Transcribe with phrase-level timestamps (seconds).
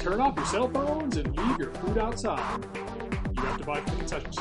[0.00, 2.64] turn off your cell phones and leave your food outside.
[3.36, 4.38] You have to buy food concessions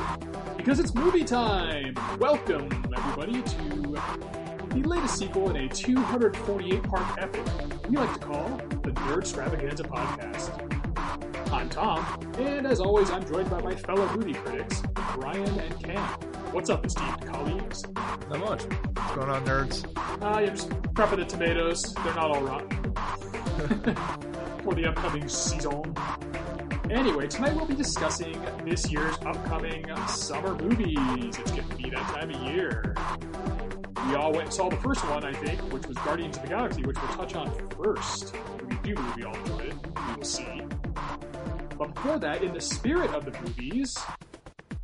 [0.56, 1.96] because it's movie time.
[2.18, 4.00] Welcome everybody to
[4.70, 7.46] the latest sequel in a 248 part epic
[7.90, 8.48] we like to call
[8.84, 11.52] the Nerd Extravaganza Podcast.
[11.52, 12.06] I'm Tom,
[12.38, 14.82] and as always, I'm joined by my fellow movie critics,
[15.16, 16.08] Brian and Cam.
[16.54, 17.84] What's up, esteemed colleagues?
[18.30, 18.64] Not much.
[18.64, 19.86] What's going on, nerds?
[20.24, 21.94] Uh, yeah, just prepping the tomatoes.
[21.96, 24.26] They're not all rotten.
[24.64, 25.96] For the upcoming season.
[26.90, 30.98] Anyway, tonight we'll be discussing this year's upcoming summer movies.
[31.40, 32.96] It's going to be that time of year.
[34.08, 36.50] We all went and saw the first one, I think, which was Guardians of the
[36.50, 38.36] Galaxy, which we'll touch on first.
[38.68, 39.76] We do believe we all enjoyed it.
[40.08, 40.62] We will see.
[41.78, 43.96] But before that, in the spirit of the movies,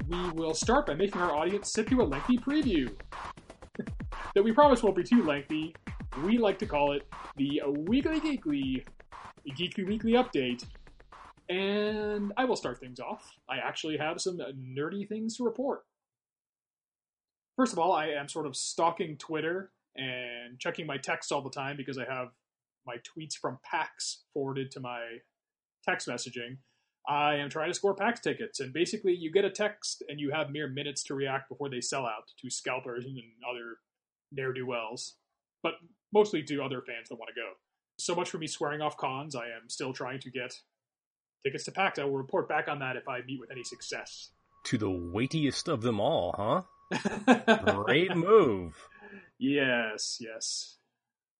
[0.08, 2.96] we will start by making our audience sit through a lengthy preview.
[4.36, 5.76] that we promise won't be too lengthy.
[6.24, 8.86] We like to call it the Weekly Geekly,
[9.50, 10.66] Geekly Weekly Update.
[11.48, 13.38] And I will start things off.
[13.50, 15.84] I actually have some nerdy things to report.
[17.56, 21.50] First of all, I am sort of stalking Twitter and checking my texts all the
[21.50, 22.30] time because I have
[22.86, 25.20] my tweets from PAX forwarded to my
[25.84, 26.58] text messaging.
[27.08, 30.32] I am trying to score PAX tickets, and basically, you get a text and you
[30.32, 33.16] have mere minutes to react before they sell out to scalpers and
[33.48, 33.78] other
[34.32, 35.16] ne'er do wells,
[35.62, 35.74] but
[36.12, 37.52] mostly to other fans that want to go.
[37.98, 39.36] So much for me swearing off cons.
[39.36, 40.60] I am still trying to get
[41.44, 42.00] tickets to PAX.
[42.00, 44.32] I will report back on that if I meet with any success.
[44.66, 46.62] To the weightiest of them all, huh?
[47.84, 48.76] Great move.
[49.38, 50.78] Yes, yes.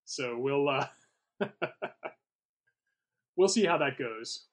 [0.06, 0.88] So we'll uh
[3.36, 4.46] we'll see how that goes.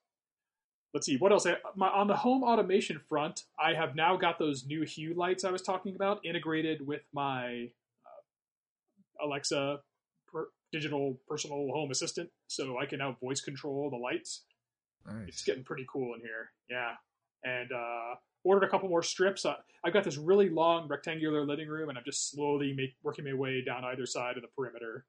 [0.94, 1.46] Let's see what else.
[1.46, 5.44] I, my, on the home automation front, I have now got those new Hue lights
[5.44, 7.70] I was talking about integrated with my
[8.04, 9.80] uh, Alexa
[10.72, 14.44] digital personal home assistant, so I can now voice control the lights.
[15.06, 15.28] Nice.
[15.28, 16.50] It's getting pretty cool in here.
[16.70, 16.94] Yeah,
[17.44, 19.44] and uh, ordered a couple more strips.
[19.44, 23.24] Uh, I've got this really long rectangular living room, and I'm just slowly make, working
[23.24, 25.04] my way down either side of the perimeter.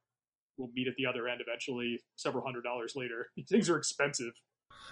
[0.58, 3.28] We'll meet at the other end eventually, several hundred dollars later.
[3.50, 4.34] Things are expensive.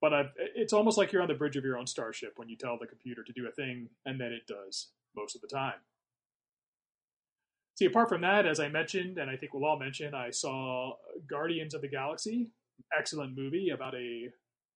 [0.00, 2.56] but I've, it's almost like you're on the bridge of your own starship when you
[2.56, 5.80] tell the computer to do a thing, and then it does most of the time.
[7.76, 10.92] See, apart from that, as I mentioned, and I think we'll all mention, I saw
[11.28, 12.50] Guardians of the Galaxy,
[12.96, 14.28] excellent movie about a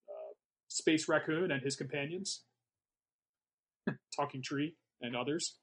[0.09, 0.33] uh,
[0.67, 2.43] space raccoon and his companions,
[4.17, 5.59] Talking Tree and others.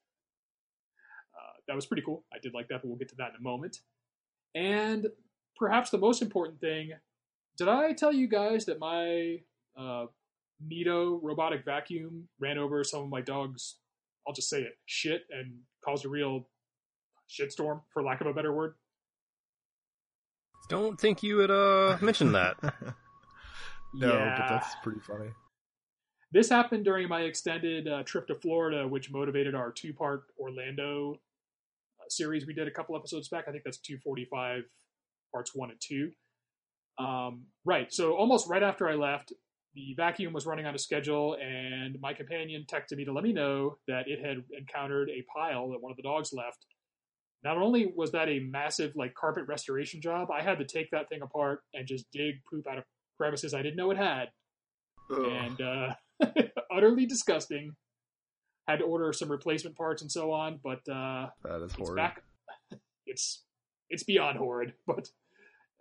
[1.36, 2.24] Uh, that was pretty cool.
[2.34, 3.80] I did like that, but we'll get to that in a moment.
[4.54, 5.08] And
[5.58, 6.92] perhaps the most important thing
[7.58, 9.40] did I tell you guys that my
[9.78, 10.06] uh,
[10.66, 13.76] Neato robotic vacuum ran over some of my dog's,
[14.26, 15.54] I'll just say it, shit, and
[15.84, 16.48] caused a real
[17.30, 18.76] shitstorm, for lack of a better word?
[20.70, 22.58] Don't think you had uh, mentioned that.
[23.94, 24.36] no, Yeah.
[24.38, 25.30] but that's pretty funny.
[26.32, 31.14] This happened during my extended uh, trip to Florida, which motivated our two part Orlando
[32.00, 33.46] uh, series we did a couple episodes back.
[33.48, 34.64] I think that's 245
[35.32, 36.12] parts one and two.
[36.98, 37.94] Um, right.
[37.94, 39.34] So almost right after I left,
[39.76, 43.34] the vacuum was running on a schedule, and my companion texted me to let me
[43.34, 46.66] know that it had encountered a pile that one of the dogs left.
[47.44, 51.10] Not only was that a massive like carpet restoration job, I had to take that
[51.10, 52.84] thing apart and just dig poop out of
[53.18, 54.30] crevices I didn't know it had
[55.12, 55.26] Ugh.
[55.26, 55.94] and uh,
[56.72, 57.76] utterly disgusting.
[58.68, 61.96] Had to order some replacement parts and so on, but uh, that is it's horrid.
[61.98, 62.24] back.
[63.08, 63.44] It's
[63.92, 65.08] it's beyond horrid, but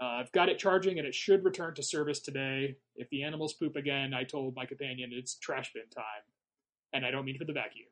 [0.03, 2.77] uh, I've got it charging and it should return to service today.
[2.97, 6.05] If the animals poop again, I told my companion it's trash bin time,
[6.93, 7.89] and I don't mean for the vacuum.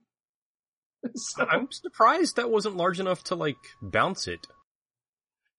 [1.15, 4.47] So, I'm surprised that wasn't large enough to like bounce it.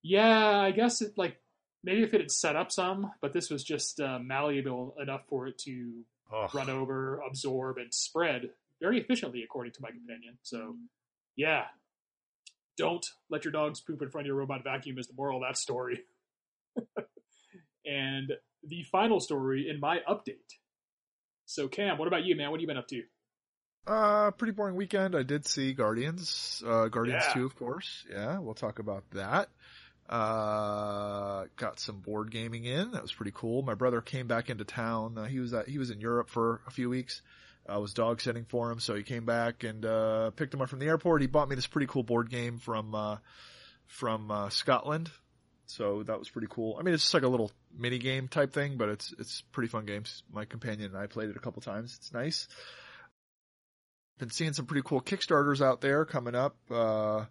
[0.01, 1.37] yeah, I guess it like
[1.83, 5.47] maybe if it had set up some, but this was just uh, malleable enough for
[5.47, 6.53] it to Ugh.
[6.55, 8.49] run over, absorb, and spread
[8.81, 10.37] very efficiently, according to my companion.
[10.41, 10.75] So,
[11.35, 11.65] yeah,
[12.77, 15.47] don't let your dogs poop in front of your robot vacuum is the moral of
[15.47, 16.01] that story.
[17.85, 18.31] and
[18.63, 20.57] the final story in my update.
[21.45, 22.49] So, Cam, what about you, man?
[22.49, 23.03] What have you been up to?
[23.85, 25.15] Uh, pretty boring weekend.
[25.15, 27.33] I did see Guardians, uh, Guardians Yeah.
[27.33, 28.05] 2, of course.
[28.09, 29.49] Yeah, we'll talk about that.
[30.09, 32.91] Uh, got some board gaming in.
[32.91, 33.61] That was pretty cool.
[33.61, 35.17] My brother came back into town.
[35.17, 37.21] Uh, he was at, he was in Europe for a few weeks.
[37.67, 40.69] I was dog sitting for him, so he came back and uh, picked him up
[40.69, 41.21] from the airport.
[41.21, 43.17] He bought me this pretty cool board game from uh,
[43.87, 45.09] from uh, Scotland.
[45.65, 46.75] So that was pretty cool.
[46.77, 49.69] I mean, it's just like a little mini game type thing, but it's it's pretty
[49.69, 50.23] fun games.
[50.31, 51.95] My companion and I played it a couple times.
[51.97, 52.49] It's nice.
[54.23, 56.55] Been seeing some pretty cool Kickstarters out there coming up.
[56.71, 57.25] Uh, uh,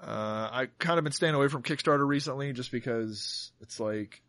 [0.00, 4.20] I kind of been staying away from Kickstarter recently just because it's like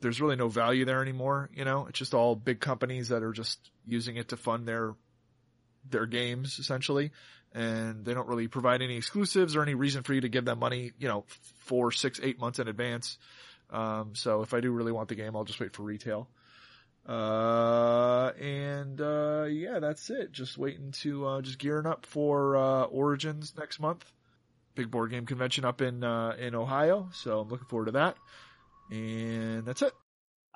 [0.00, 1.50] there's really no value there anymore.
[1.52, 4.94] You know, it's just all big companies that are just using it to fund their
[5.90, 7.12] their games essentially,
[7.52, 10.58] and they don't really provide any exclusives or any reason for you to give them
[10.58, 10.92] money.
[10.98, 11.26] You know,
[11.64, 13.18] four, six, eight months in advance.
[13.68, 16.30] Um, so if I do really want the game, I'll just wait for retail.
[17.08, 20.32] Uh, and, uh, yeah, that's it.
[20.32, 24.10] Just waiting to, uh, just gearing up for, uh, Origins next month.
[24.74, 27.08] Big board game convention up in, uh, in Ohio.
[27.12, 28.16] So I'm looking forward to that.
[28.90, 29.92] And that's it.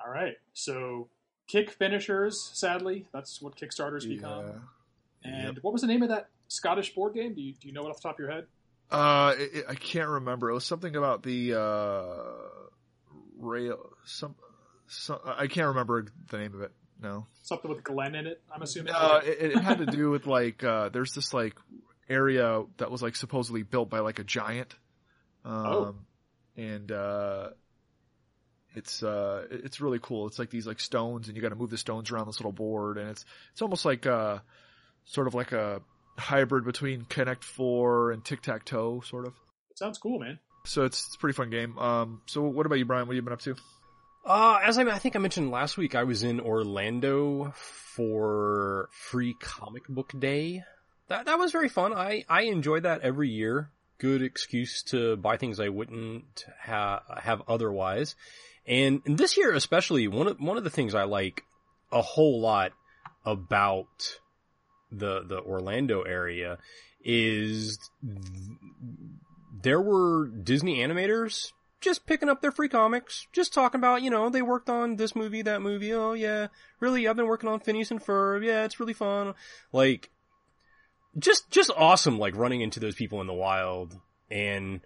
[0.03, 0.35] All right.
[0.53, 1.09] So
[1.47, 4.69] kick finishers, sadly, that's what Kickstarters become.
[5.23, 5.63] And Yep.
[5.63, 7.33] what was the name of that Scottish board game?
[7.33, 8.47] Do you, do you know it off the top of your head?
[8.89, 10.49] Uh, it, it- I can't remember.
[10.49, 12.59] It was something about the, uh,
[13.37, 14.35] rail, some,
[14.91, 16.71] some, I can't remember the name of it.
[17.01, 17.25] No.
[17.41, 18.93] Something with Glenn in it, I'm assuming.
[18.93, 21.55] No, it, it had to do with like uh there's this like
[22.09, 24.75] area that was like supposedly built by like a giant.
[25.43, 25.95] Um Oh.
[26.57, 27.49] and uh
[28.75, 30.27] it's uh it's really cool.
[30.27, 32.51] It's like these like stones and you got to move the stones around this little
[32.51, 34.39] board and it's it's almost like uh
[35.05, 35.81] sort of like a
[36.17, 39.33] hybrid between Connect 4 and Tic-Tac-Toe sort of.
[39.71, 40.37] It sounds cool, man.
[40.65, 41.77] So it's it's a pretty fun game.
[41.79, 43.07] Um so what about you Brian?
[43.07, 43.55] What have you been up to?
[44.23, 49.35] Uh, as I, I think I mentioned last week, I was in Orlando for Free
[49.39, 50.63] Comic Book Day.
[51.07, 51.93] That that was very fun.
[51.93, 53.71] I I enjoy that every year.
[53.97, 58.15] Good excuse to buy things I wouldn't ha- have otherwise.
[58.65, 61.43] And, and this year especially, one of one of the things I like
[61.91, 62.73] a whole lot
[63.25, 64.19] about
[64.91, 66.59] the the Orlando area
[67.03, 68.17] is th-
[69.63, 71.51] there were Disney animators
[71.81, 75.15] just picking up their free comics, just talking about, you know, they worked on this
[75.15, 75.93] movie, that movie.
[75.93, 76.47] Oh yeah,
[76.79, 78.45] really, I've been working on Phineas and Ferb.
[78.45, 79.33] Yeah, it's really fun.
[79.73, 80.11] Like,
[81.17, 83.99] just, just awesome, like running into those people in the wild.
[84.29, 84.81] And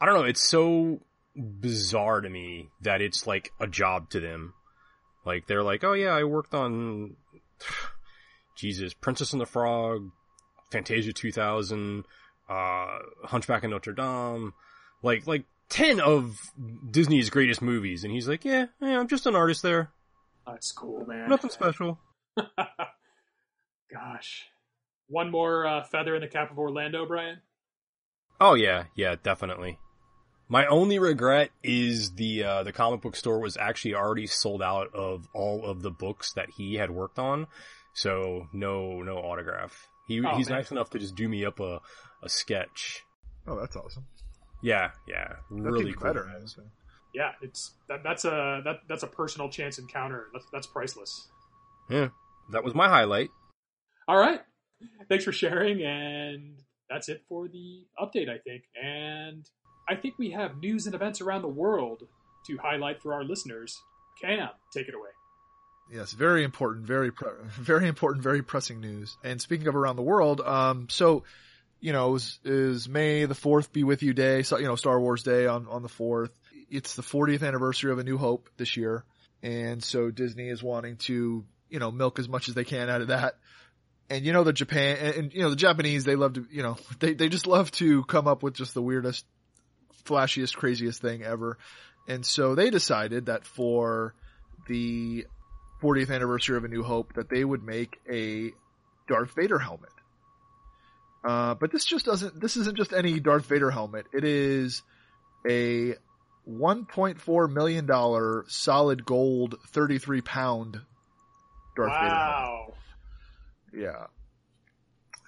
[0.00, 1.02] I don't know, it's so
[1.36, 4.54] bizarre to me that it's like a job to them.
[5.24, 7.16] Like, they're like, oh yeah, I worked on,
[8.56, 10.10] Jesus, Princess and the Frog,
[10.72, 12.04] Fantasia 2000,
[12.48, 14.54] uh, Hunchback of Notre Dame,
[15.02, 16.38] like, like, 10 of
[16.90, 18.04] Disney's greatest movies.
[18.04, 19.90] And he's like, yeah, yeah, I'm just an artist there.
[20.46, 21.28] That's cool, man.
[21.28, 21.98] Nothing special.
[23.92, 24.46] Gosh.
[25.08, 27.38] One more uh, feather in the cap of Orlando, Brian.
[28.40, 29.78] Oh yeah, yeah, definitely.
[30.48, 34.94] My only regret is the uh, the comic book store was actually already sold out
[34.94, 37.46] of all of the books that he had worked on,
[37.94, 39.88] so no no autograph.
[40.08, 40.58] He Oh, he's man.
[40.58, 41.80] nice enough to just do me up a
[42.22, 43.02] a sketch.
[43.46, 44.06] Oh, that's awesome.
[44.62, 46.02] Yeah, yeah, really cool.
[46.02, 46.30] better.
[46.34, 46.64] honestly.
[47.14, 50.28] Yeah, it's that, that's a that, that's a personal chance encounter.
[50.32, 51.28] That's that's priceless.
[51.88, 52.08] Yeah,
[52.52, 53.30] that was my highlight.
[54.06, 54.40] All right.
[55.08, 56.56] Thanks for sharing, and
[56.88, 58.64] that's it for the update, I think.
[58.80, 59.44] And
[59.88, 62.06] I think we have news and events around the world
[62.46, 63.80] to highlight for our listeners.
[64.20, 65.10] Cam, take it away.
[65.92, 69.16] Yes, very important, very pre- very important, very pressing news.
[69.24, 71.24] And speaking of around the world, um, so
[71.80, 74.42] you know, is, is May the fourth be with you day?
[74.42, 76.30] So you know, Star Wars Day on on the fourth.
[76.70, 79.04] It's the 40th anniversary of A New Hope this year,
[79.42, 83.00] and so Disney is wanting to you know milk as much as they can out
[83.00, 83.34] of that.
[84.08, 86.62] And you know the Japan and, and you know the Japanese, they love to you
[86.62, 89.24] know they they just love to come up with just the weirdest,
[90.04, 91.58] flashiest, craziest thing ever.
[92.08, 94.14] And so they decided that for
[94.66, 95.26] the
[95.82, 98.52] 40th anniversary of A New Hope that they would make a
[99.08, 99.90] Darth Vader helmet.
[101.22, 104.06] Uh, but this just doesn't, this isn't just any Darth Vader helmet.
[104.12, 104.82] It is
[105.48, 105.94] a
[106.48, 110.80] $1.4 million solid gold 33 pound
[111.76, 112.12] Darth Vader helmet.
[112.12, 112.74] wow.
[113.72, 114.06] Yeah.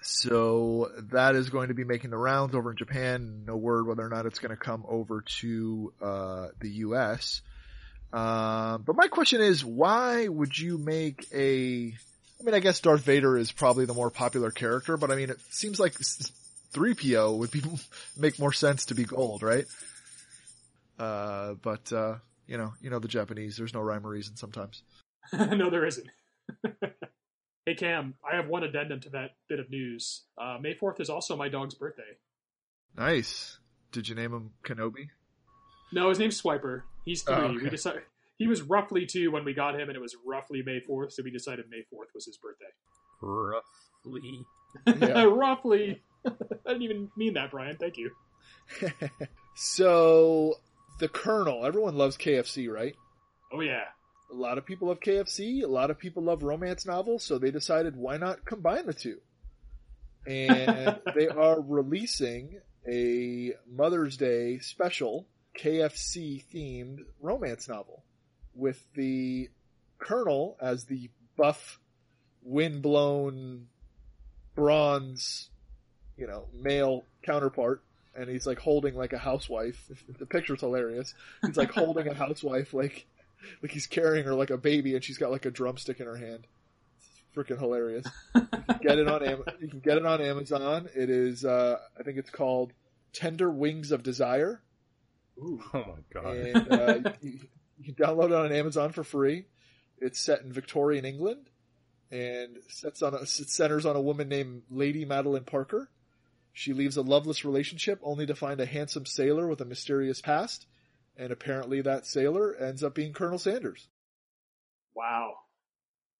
[0.01, 3.43] So that is going to be making the rounds over in Japan.
[3.47, 7.41] No word whether or not it's going to come over to uh, the U.S.
[8.11, 11.93] Um, but my question is, why would you make a?
[12.43, 15.29] I mean, I guess Darth Vader is probably the more popular character, but I mean,
[15.29, 17.61] it seems like 3PO would be
[18.17, 19.65] make more sense to be gold, right?
[20.99, 23.55] Uh, but uh, you know, you know the Japanese.
[23.55, 24.83] There's no rhyme or reason sometimes.
[25.33, 26.07] no, there isn't.
[27.65, 30.23] hey, Cam, I have one addendum to that bit of news.
[30.37, 32.17] Uh, May 4th is also my dog's birthday.
[32.97, 33.57] Nice.
[33.93, 35.07] Did you name him Kenobi?
[35.93, 36.81] No, his name's Swiper.
[37.05, 37.35] He's three.
[37.35, 38.03] Oh, We decided
[38.43, 41.23] he was roughly two when we got him, and it was roughly May 4th, so
[41.23, 42.65] we decided May 4th was his birthday.
[43.21, 44.45] Roughly.
[44.85, 45.23] Yeah.
[45.33, 46.03] roughly.
[46.25, 46.31] I
[46.67, 47.77] didn't even mean that, Brian.
[47.77, 48.11] Thank you.
[49.55, 50.55] so
[50.99, 52.97] the Colonel, everyone loves KFC, right?
[53.53, 53.85] Oh yeah.
[54.29, 55.63] A lot of people love KFC.
[55.63, 57.23] A lot of people love romance novels.
[57.23, 59.19] So they decided why not combine the two?
[60.27, 68.03] And they are releasing a Mother's Day special KFC themed romance novel.
[68.55, 69.49] With the
[69.99, 71.79] Colonel as the buff,
[72.43, 73.67] windblown,
[74.55, 75.49] bronze,
[76.17, 77.81] you know, male counterpart.
[78.15, 79.89] And he's like holding like a housewife.
[80.19, 81.13] The picture's hilarious.
[81.45, 83.05] He's like holding a housewife, like
[83.61, 86.15] like he's carrying her like a baby, and she's got like a drumstick in her
[86.17, 86.45] hand.
[86.99, 88.05] It's freaking hilarious.
[88.35, 90.87] You can get it on Am- you can get it on Amazon.
[90.95, 92.71] It is uh, I think it's called
[93.13, 94.61] Tender Wings of Desire,
[95.39, 95.61] Ooh.
[95.73, 95.79] Oh
[96.13, 96.35] my god.
[96.35, 97.39] and uh, you,
[97.83, 99.45] you can download it on Amazon for free.
[99.97, 101.49] It's set in Victorian England,
[102.11, 105.89] and sets on a, it centers on a woman named Lady Madeline Parker.
[106.53, 110.67] She leaves a loveless relationship only to find a handsome sailor with a mysterious past,
[111.17, 113.89] and apparently that sailor ends up being Colonel Sanders.
[114.95, 115.33] Wow.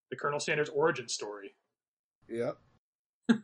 [0.10, 1.56] The Colonel Sanders origin story.
[2.28, 2.58] Yep.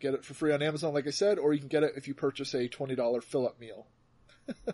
[0.00, 2.08] get it for free on Amazon, like I said, or you can get it if
[2.08, 3.86] you purchase a twenty dollar fill up meal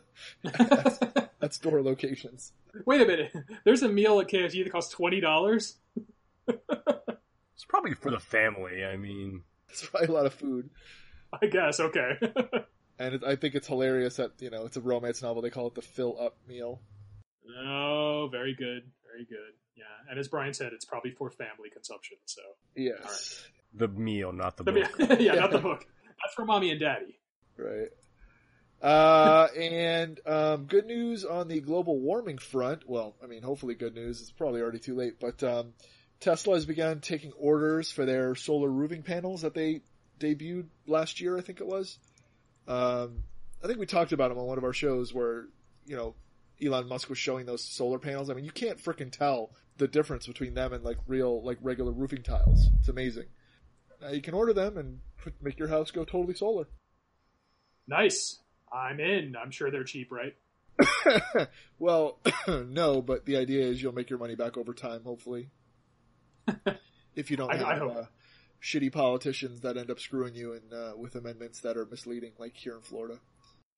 [1.54, 2.52] store locations.
[2.86, 3.32] Wait a minute.
[3.64, 5.76] There's a meal at KFC that costs twenty dollars.
[7.56, 8.84] It's probably for the family.
[8.84, 10.70] I mean, It's probably a lot of food.
[11.40, 11.80] I guess.
[11.80, 12.18] Okay.
[12.96, 15.42] And it, I think it's hilarious that, you know, it's a romance novel.
[15.42, 16.80] They call it the fill up meal.
[17.66, 18.82] oh, very good.
[19.04, 19.52] Very good.
[19.76, 19.82] Yeah.
[20.08, 22.18] And as Brian said, it's probably for family consumption.
[22.26, 22.40] So.
[22.76, 23.44] Yes.
[23.74, 24.98] the meal, not the The book.
[25.18, 25.84] me- yeah, not the book.
[26.22, 27.18] That's for mommy and daddy.
[27.56, 27.88] Right.
[28.82, 32.82] Uh, and um, good news on the global warming front.
[32.86, 34.20] Well, I mean, hopefully good news.
[34.20, 35.72] It's probably already too late, but um,
[36.20, 39.80] Tesla has begun taking orders for their solar roofing panels that they
[40.20, 41.36] debuted last year.
[41.38, 41.98] I think it was.
[42.68, 43.24] Um,
[43.62, 45.46] I think we talked about them on one of our shows where
[45.86, 46.14] you know
[46.62, 48.30] Elon Musk was showing those solar panels.
[48.30, 51.92] I mean, you can't freaking tell the difference between them and like real like regular
[51.92, 52.68] roofing tiles.
[52.78, 53.26] It's amazing.
[54.00, 56.66] Now you can order them and put, make your house go totally solar.
[57.86, 58.40] Nice.
[58.74, 59.34] I'm in.
[59.40, 60.34] I'm sure they're cheap, right?
[61.78, 65.50] well, no, but the idea is you'll make your money back over time, hopefully.
[67.14, 68.06] if you don't I- have I uh,
[68.62, 72.56] shitty politicians that end up screwing you in, uh, with amendments that are misleading, like
[72.56, 73.20] here in Florida.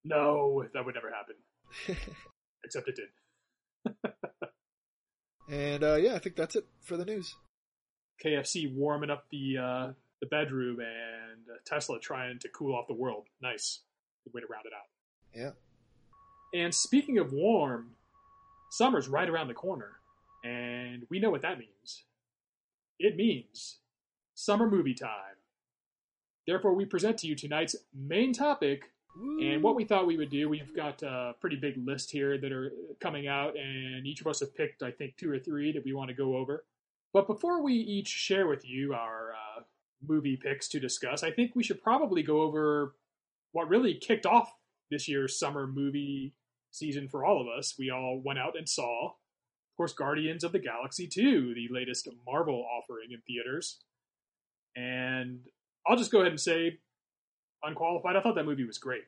[0.04, 1.34] No, that would never happen.
[2.64, 4.12] Except it did.
[5.50, 7.34] and uh, yeah, I think that's it for the news.
[8.24, 13.26] KFC warming up the uh, the bedroom and Tesla trying to cool off the world.
[13.42, 13.80] Nice.
[14.26, 14.88] Good way to round it out.
[16.52, 16.60] Yeah.
[16.60, 17.92] And speaking of warm,
[18.70, 20.00] summer's right around the corner,
[20.44, 22.04] and we know what that means.
[22.98, 23.78] It means
[24.34, 25.36] summer movie time.
[26.44, 28.90] Therefore, we present to you tonight's main topic
[29.40, 30.48] and what we thought we would do.
[30.48, 34.40] We've got a pretty big list here that are coming out, and each of us
[34.40, 36.64] have picked, I think, two or three that we want to go over.
[37.12, 39.62] But before we each share with you our uh,
[40.06, 42.94] movie picks to discuss, I think we should probably go over
[43.56, 44.52] what really kicked off
[44.90, 46.34] this year's summer movie
[46.70, 47.74] season for all of us.
[47.78, 52.06] We all went out and saw, of course, Guardians of the Galaxy 2, the latest
[52.26, 53.78] Marvel offering in theaters.
[54.76, 55.40] And
[55.86, 56.80] I'll just go ahead and say,
[57.62, 59.04] unqualified, I thought that movie was great.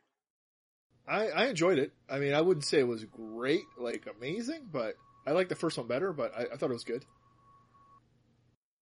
[1.07, 1.93] I, I enjoyed it.
[2.09, 4.95] I mean, I wouldn't say it was great, like amazing, but
[5.27, 7.05] I like the first one better, but I, I thought it was good.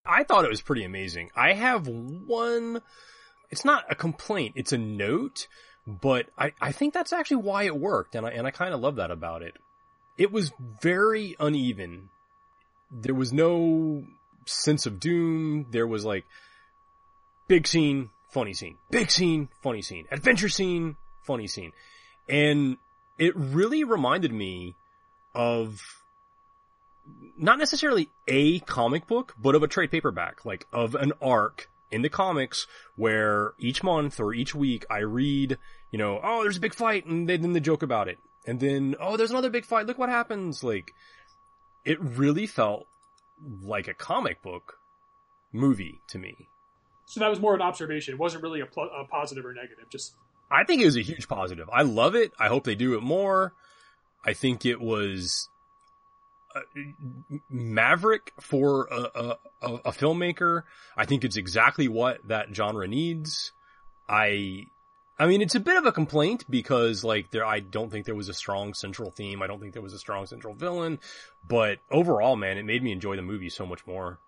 [0.05, 1.31] I thought it was pretty amazing.
[1.35, 2.83] I have one,
[3.51, 5.49] it's not a complaint, it's a note,
[5.87, 8.81] but I, I think that's actually why it worked, and I, and I kind of
[8.81, 9.55] love that about it.
[10.19, 12.09] It was very uneven.
[12.91, 14.05] There was no
[14.47, 15.67] sense of doom.
[15.71, 16.25] There was like,
[17.49, 21.73] big scene, funny scene, big scene, funny scene, adventure scene, funny scene.
[22.29, 22.79] And
[23.19, 24.75] it really reminded me
[25.35, 25.83] of
[27.39, 32.03] not necessarily a comic book, but of a trade paperback, like of an arc in
[32.03, 35.59] the comics where each month or each week I read,
[35.91, 38.19] you know, oh, there's a big fight and then they joke about it.
[38.47, 39.87] And then, oh, there's another big fight.
[39.87, 40.63] Look what happens.
[40.63, 40.93] Like,
[41.85, 42.87] it really felt
[43.63, 44.75] like a comic book
[45.53, 46.37] movie to me.
[47.07, 48.15] So that was more an observation.
[48.15, 49.89] It wasn't really a, pl- a positive or negative.
[49.91, 50.15] Just
[50.51, 51.69] I think it was a huge positive.
[51.73, 52.33] I love it.
[52.39, 53.55] I hope they do it more.
[54.25, 55.49] I think it was
[56.57, 60.63] Uh, maverick for a, a, a, a filmmaker.
[60.97, 63.53] I think it's exactly what that genre needs.
[64.09, 64.63] I,
[65.19, 68.15] I mean, it's a bit of a complaint because like there, I don't think there
[68.15, 69.43] was a strong central theme.
[69.43, 70.99] I don't think there was a strong central villain,
[71.47, 74.19] but overall, man, it made me enjoy the movie so much more.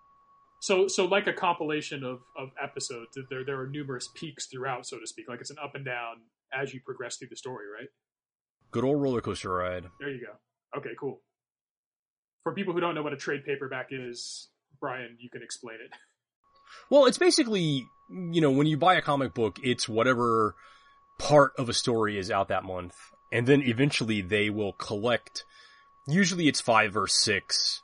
[0.61, 3.17] so so like a compilation of, of episodes.
[3.29, 5.29] There there are numerous peaks throughout, so to speak.
[5.29, 6.17] Like it's an up and down
[6.53, 7.89] as you progress through the story, right?
[8.71, 9.85] Good old roller coaster ride.
[9.99, 10.77] There you go.
[10.77, 11.21] Okay, cool.
[12.43, 15.91] For people who don't know what a trade paperback is, Brian, you can explain it.
[16.89, 20.55] Well, it's basically, you know, when you buy a comic book, it's whatever
[21.17, 22.95] part of a story is out that month.
[23.31, 25.43] And then eventually they will collect,
[26.07, 27.81] Usually it's five or six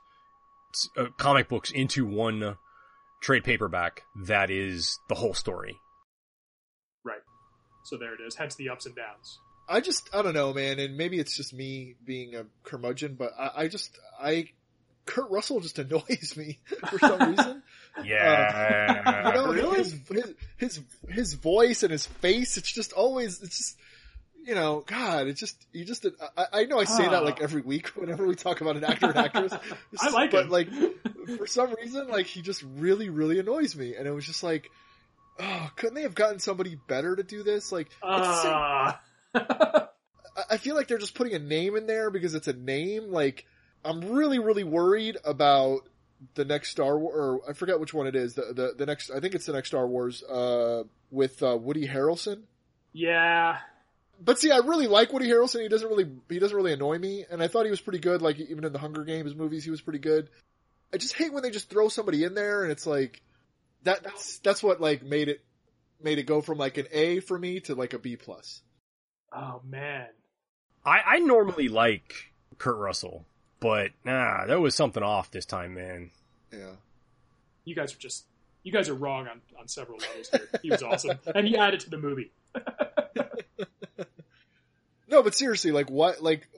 [0.96, 2.56] uh, comic books into one
[3.22, 5.76] trade paperback that is the whole story.
[7.04, 7.20] Right.
[7.84, 8.34] So there it is.
[8.34, 9.38] Hence the ups and downs.
[9.68, 13.32] I just, I don't know, man, and maybe it's just me being a curmudgeon, but
[13.38, 14.48] I, I just, I,
[15.06, 16.58] Kurt Russell just annoys me
[16.88, 17.62] for some reason.
[18.04, 19.02] Yeah.
[19.24, 19.78] Uh, you know, Really?
[19.78, 23.78] his, his, his, his voice and his face, it's just always, it's just,
[24.44, 26.06] you know, God, it's just, you just,
[26.36, 27.20] I, I know I say that Ah.
[27.24, 29.54] like every week whenever we talk about an actor and actress.
[29.98, 30.50] I like but him.
[30.50, 30.68] like,
[31.38, 33.94] for some reason, like, he just really, really annoys me.
[33.96, 34.70] And it was just like,
[35.40, 37.72] oh, couldn't they have gotten somebody better to do this?
[37.72, 39.00] Like, it's the same Ah.
[40.36, 43.10] I- I feel like they're just putting a name in there because it's a name.
[43.10, 43.46] Like,
[43.84, 45.80] I'm really, really worried about
[46.34, 48.34] the next Star Wars, or I forget which one it is.
[48.34, 51.86] The, the, the next, I think it's the next Star Wars, uh, with, uh, Woody
[51.88, 52.42] Harrelson.
[52.92, 53.58] yeah.
[54.22, 55.60] But see, I really like Woody Harrelson.
[55.62, 57.26] He doesn't really, he doesn't really annoy me.
[57.30, 58.22] And I thought he was pretty good.
[58.22, 60.30] Like, even in the Hunger Games movies, he was pretty good.
[60.92, 63.20] I just hate when they just throw somebody in there and it's like,
[63.82, 65.42] that, that's, that's what like made it,
[66.02, 68.62] made it go from like an A for me to like a B plus.
[69.32, 70.08] Oh man.
[70.84, 73.26] I, I normally like Kurt Russell,
[73.60, 76.10] but nah, there was something off this time, man.
[76.52, 76.76] Yeah.
[77.64, 78.26] You guys are just
[78.62, 80.48] you guys are wrong on, on several levels here.
[80.62, 81.18] He was awesome.
[81.34, 82.32] and he added to the movie.
[85.08, 86.48] No, but seriously, like what, like,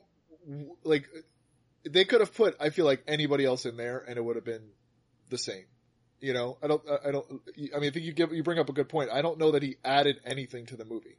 [0.82, 1.08] like
[1.84, 4.44] they could have put, I feel like anybody else in there and it would have
[4.44, 4.70] been
[5.28, 5.64] the same.
[6.20, 8.68] You know, I don't, I don't, I mean, I think you give, you bring up
[8.68, 9.10] a good point.
[9.12, 11.18] I don't know that he added anything to the movie.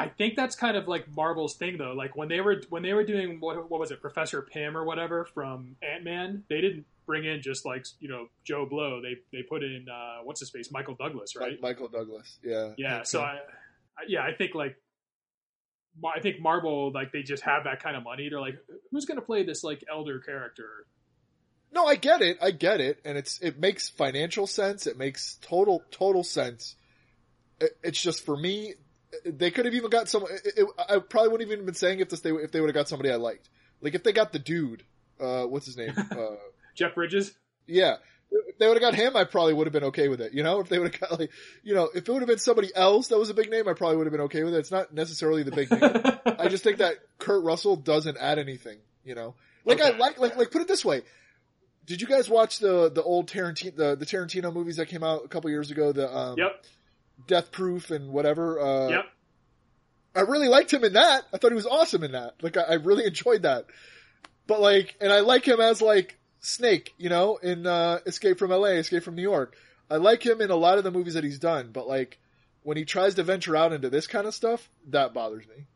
[0.00, 1.92] I think that's kind of like Marvel's thing though.
[1.92, 4.84] Like when they were when they were doing what what was it, Professor Pym or
[4.84, 9.02] whatever from Ant Man, they didn't bring in just like you know Joe Blow.
[9.02, 11.60] They they put in uh, what's his face, Michael Douglas, right?
[11.60, 12.38] Michael Douglas.
[12.42, 12.70] Yeah.
[12.78, 13.02] yeah.
[13.02, 13.40] So I,
[13.98, 14.76] I yeah, I think like
[16.02, 18.30] I think Marvel like they just have that kind of money.
[18.30, 18.56] They're like,
[18.90, 20.86] who's going to play this like elder character?
[21.72, 22.38] No, I get it.
[22.40, 23.00] I get it.
[23.04, 24.86] And it's, it makes financial sense.
[24.86, 26.74] It makes total, total sense.
[27.60, 28.74] It, it's just for me,
[29.24, 32.00] they could have even got some, it, it, I probably wouldn't even have been saying
[32.00, 33.48] if this, they, if they would have got somebody I liked.
[33.80, 34.82] Like if they got the dude,
[35.20, 35.94] uh, what's his name?
[36.10, 36.36] Uh,
[36.74, 37.32] Jeff Bridges.
[37.66, 37.96] Yeah.
[38.30, 40.32] If they would have got him, I probably would have been okay with it.
[40.32, 41.30] You know, if they would have got like,
[41.64, 43.72] you know, if it would have been somebody else that was a big name, I
[43.72, 44.58] probably would have been okay with it.
[44.58, 46.36] It's not necessarily the big name.
[46.38, 49.34] I just think that Kurt Russell doesn't add anything, you know?
[49.64, 51.02] Like I like, like, like put it this way.
[51.86, 55.24] Did you guys watch the, the old Tarantino, the, the Tarantino movies that came out
[55.24, 55.90] a couple years ago?
[55.92, 56.64] The, um, yep.
[57.26, 59.04] Death Proof and whatever, uh, Yep.
[60.14, 61.22] I really liked him in that.
[61.32, 62.34] I thought he was awesome in that.
[62.42, 63.66] Like I, I really enjoyed that.
[64.46, 68.50] But like, and I like him as like Snake, you know, in uh, Escape from
[68.50, 69.54] L.A., Escape from New York.
[69.88, 72.18] I like him in a lot of the movies that he's done, but like
[72.62, 75.66] when he tries to venture out into this kind of stuff, that bothers me.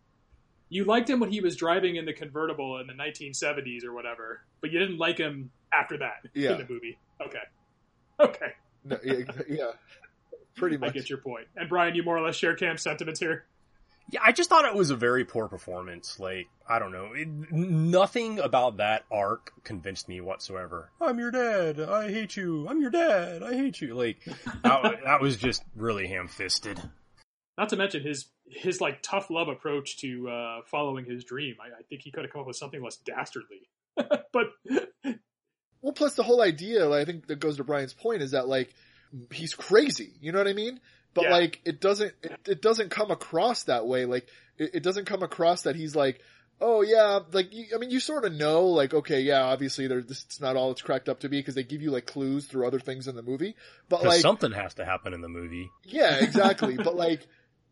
[0.69, 4.41] You liked him when he was driving in the convertible in the 1970s or whatever,
[4.61, 6.53] but you didn't like him after that Yeah.
[6.53, 6.99] in the movie.
[7.25, 7.39] Okay.
[8.19, 8.53] Okay.
[8.85, 9.71] No, yeah, yeah,
[10.57, 11.47] pretty I get your point.
[11.57, 13.45] And Brian, you more or less share Cam's sentiments here.
[14.11, 16.21] Yeah, I just thought it was a very poor performance.
[16.21, 17.13] Like, I don't know.
[17.15, 20.91] It, nothing about that arc convinced me whatsoever.
[21.01, 21.81] I'm your dad.
[21.81, 22.69] I hate you.
[22.69, 23.43] I'm your dad.
[23.43, 23.95] I hate you.
[23.95, 24.23] Like,
[24.63, 26.81] that, that was just really ham-fisted.
[27.57, 31.55] Not to mention his his like tough love approach to uh, following his dream.
[31.63, 33.69] I, I think he could have come up with something less dastardly.
[33.97, 34.49] but
[35.85, 38.49] Well, plus the whole idea, like, I think that goes to Brian's point, is that
[38.49, 38.75] like
[39.33, 40.13] he's crazy.
[40.21, 40.81] You know what I mean?
[41.15, 41.31] But Yeah.
[41.33, 44.05] like it doesn't it, it doesn't come across that way.
[44.05, 44.27] Like
[44.59, 46.21] it, it doesn't come across that he's like,
[46.61, 50.07] oh yeah, like you, I mean, you sort of know, like okay, yeah, obviously there's
[50.07, 52.47] this, it's not all it's cracked up to be because they give you like clues
[52.47, 53.55] through other things in the movie.
[53.89, 55.69] But like, something has to happen in the movie.
[55.85, 56.77] yeah, exactly.
[56.77, 57.27] but like,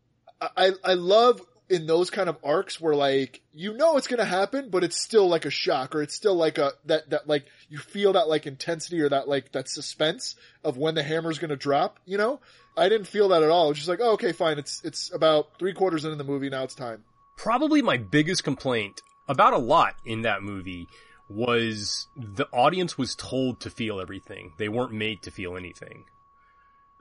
[0.41, 1.41] I I love
[1.73, 5.27] in those kind of arcs where like you know it's gonna happen, but it's still
[5.27, 8.45] like a shock, or it's still like a that that like you feel that like
[8.45, 11.99] intensity or that like that suspense of when the hammer's gonna drop.
[12.05, 12.39] You know,
[12.77, 13.71] I didn't feel that at all.
[13.71, 14.59] It's just like, oh, okay, fine.
[14.59, 16.63] It's it's about three quarters into the movie now.
[16.63, 17.03] It's time.
[17.37, 20.87] Probably my biggest complaint about a lot in that movie
[21.29, 24.53] was the audience was told to feel everything.
[24.59, 26.05] They weren't made to feel anything.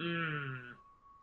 [0.00, 0.58] mm,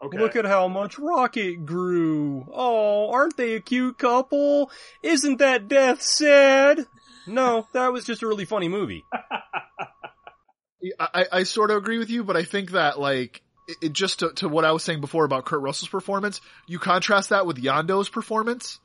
[0.03, 0.17] okay.
[0.17, 2.47] Look at how much Rocket grew.
[2.51, 4.71] Oh, aren't they a cute couple?
[5.03, 6.85] Isn't that death sad?
[7.27, 9.03] No, that was just a really funny movie.
[10.99, 14.19] I, I sort of agree with you, but I think that like it, it just
[14.19, 17.57] to, to what I was saying before about Kurt Russell's performance, you contrast that with
[17.57, 18.79] Yondu's performance.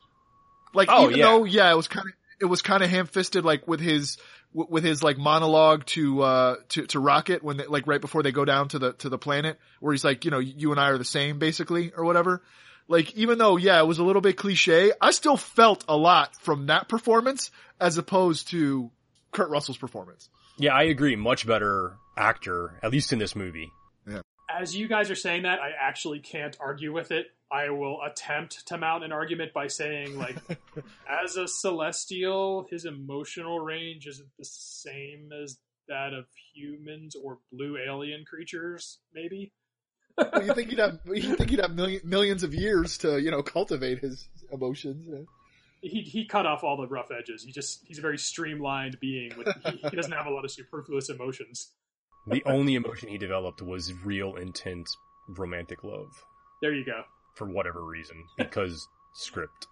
[0.75, 1.25] Like Oh, even yeah.
[1.27, 4.19] though yeah, it was kind of it was kind of ham-fisted like with his
[4.55, 8.23] w- with his like monologue to uh to to Rocket when they, like right before
[8.23, 10.81] they go down to the to the planet where he's like, you know, you and
[10.81, 12.43] I are the same basically or whatever.
[12.89, 16.37] Like even though yeah, it was a little bit cliche, I still felt a lot
[16.37, 18.91] from that performance as opposed to
[19.33, 20.29] Kurt Russell's performance.
[20.59, 21.17] Yeah, I agree.
[21.17, 23.73] Much better actor, at least in this movie.
[24.07, 24.21] Yeah.
[24.49, 27.27] As you guys are saying that, I actually can't argue with it.
[27.55, 30.37] I will attempt to mount an argument by saying, like,
[31.25, 37.79] as a celestial, his emotional range isn't the same as that of humans or blue
[37.79, 39.53] alien creatures, maybe.
[40.19, 43.31] Well, you think he'd have you think he'd have million, millions of years to you
[43.31, 45.07] know cultivate his emotions.
[45.09, 45.23] yeah.
[45.81, 47.45] He he cut off all the rough edges.
[47.45, 49.33] He just he's a very streamlined being.
[49.37, 51.71] With he, he doesn't have a lot of superfluous emotions.
[52.27, 54.97] The only emotion he developed was real intense
[55.29, 56.25] romantic love
[56.63, 57.03] There you go.
[57.35, 59.67] For whatever reason, because script.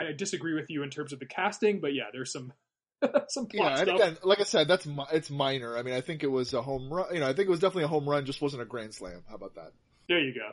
[0.00, 2.52] I, I disagree with you in terms of the casting, but yeah, there's some
[3.28, 3.94] some Yeah, plot and stuff.
[3.96, 5.76] again, like I said, that's mi- it's minor.
[5.76, 7.12] I mean, I think it was a home run.
[7.14, 8.24] You know, I think it was definitely a home run.
[8.26, 9.22] Just wasn't a grand slam.
[9.28, 9.72] How about that?
[10.08, 10.50] There you go.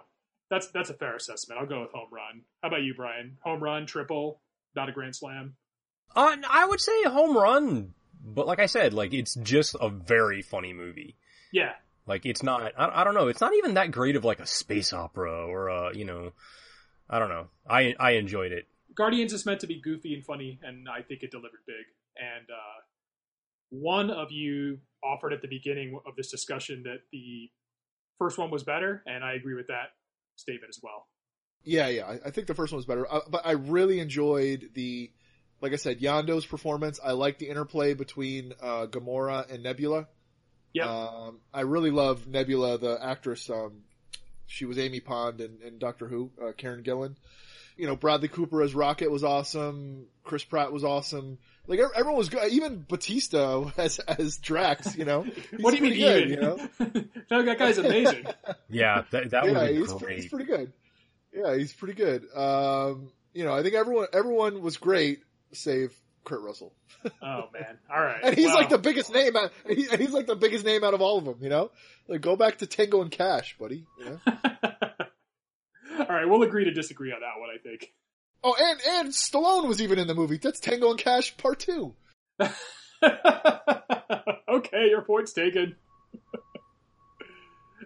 [0.50, 1.60] That's that's a fair assessment.
[1.60, 2.44] I'll go with home run.
[2.62, 3.38] How about you, Brian?
[3.44, 4.42] Home run, triple,
[4.76, 5.56] not a grand slam.
[6.16, 7.94] Uh, I would say home run,
[8.24, 11.16] but like I said, like it's just a very funny movie.
[11.52, 11.72] Yeah,
[12.06, 14.46] Like it's not, I, I don't know, it's not even that great of like a
[14.46, 16.34] space opera or a, you know,
[17.10, 17.48] I don't know.
[17.70, 18.68] I I enjoyed it.
[18.96, 21.86] Guardians is meant to be goofy and funny, and I think it delivered big.
[22.16, 22.82] And uh,
[23.70, 27.50] one of you offered at the beginning of this discussion that the
[28.20, 29.90] first one was better, and I agree with that
[30.36, 31.08] statement as well.
[31.64, 32.06] Yeah, yeah.
[32.06, 35.12] I, I think the first one was better, uh, but I really enjoyed the,
[35.62, 37.00] like I said, Yondu's performance.
[37.04, 40.08] I like the interplay between uh, Gamora and Nebula.
[40.74, 40.88] Yep.
[40.88, 43.50] Um, I really love Nebula, the actress.
[43.50, 43.84] Um,
[44.48, 47.16] she was Amy Pond and, and Doctor Who, uh, Karen Gillan.
[47.78, 50.06] You know, Bradley Cooper as Rocket was awesome.
[50.24, 51.40] Chris Pratt was awesome.
[51.66, 52.52] Like everyone was good.
[52.52, 54.96] Even Bautista as as Drax.
[54.96, 56.34] You know, He's what do you mean, pretty good, even?
[56.34, 58.26] You know, no, that guy's amazing.
[58.70, 60.20] Yeah, that, that yeah, would be he's, great.
[60.20, 60.74] he's pretty good.
[61.34, 62.28] Yeah, he's pretty good.
[62.36, 66.74] Um, you know, I think everyone everyone was great, save Kurt Russell,
[67.22, 68.20] oh man, all right.
[68.24, 69.36] and he's Well, like the biggest name.
[69.36, 71.38] Out, and he- and he's like the biggest name out of all of them.
[71.42, 71.72] You know,
[72.08, 73.86] like go back to Tango and Cash, buddy.
[74.00, 74.20] You know?
[76.00, 77.50] all right, we'll agree to disagree on that one.
[77.54, 77.92] I think.
[78.44, 80.38] oh, and and Stallone was even in the movie.
[80.38, 81.94] That's Tango and Cash Part Two.
[84.50, 85.76] okay, your point's taken.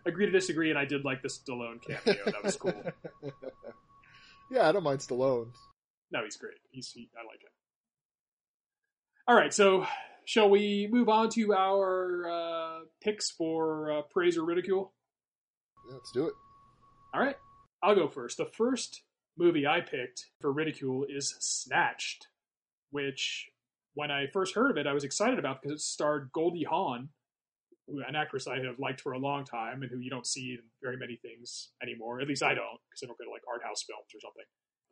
[0.06, 2.24] Agree to disagree, and I did like the Stallone cameo.
[2.26, 2.74] That was cool.
[4.52, 5.48] yeah, I don't mind Stallone.
[6.12, 6.54] No, he's great.
[6.72, 7.50] He's he, I like it.
[9.30, 9.86] All right, so
[10.24, 14.94] shall we move on to our uh, picks for uh, praise or ridicule?
[15.90, 16.34] Yeah, let's do it.
[17.14, 17.36] All right,
[17.84, 18.38] I'll go first.
[18.38, 19.02] The first
[19.38, 22.28] movie I picked for ridicule is Snatched,
[22.92, 23.48] which
[23.96, 27.10] when I first heard of it, I was excited about because it starred Goldie Hawn,
[27.90, 30.64] an actress I have liked for a long time and who you don't see in
[30.82, 32.22] very many things anymore.
[32.22, 34.46] At least I don't, because I don't go to like art house films or something.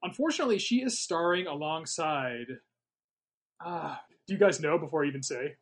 [0.04, 2.48] Unfortunately, she is starring alongside.
[3.62, 5.56] Ah, do you guys know before I even say?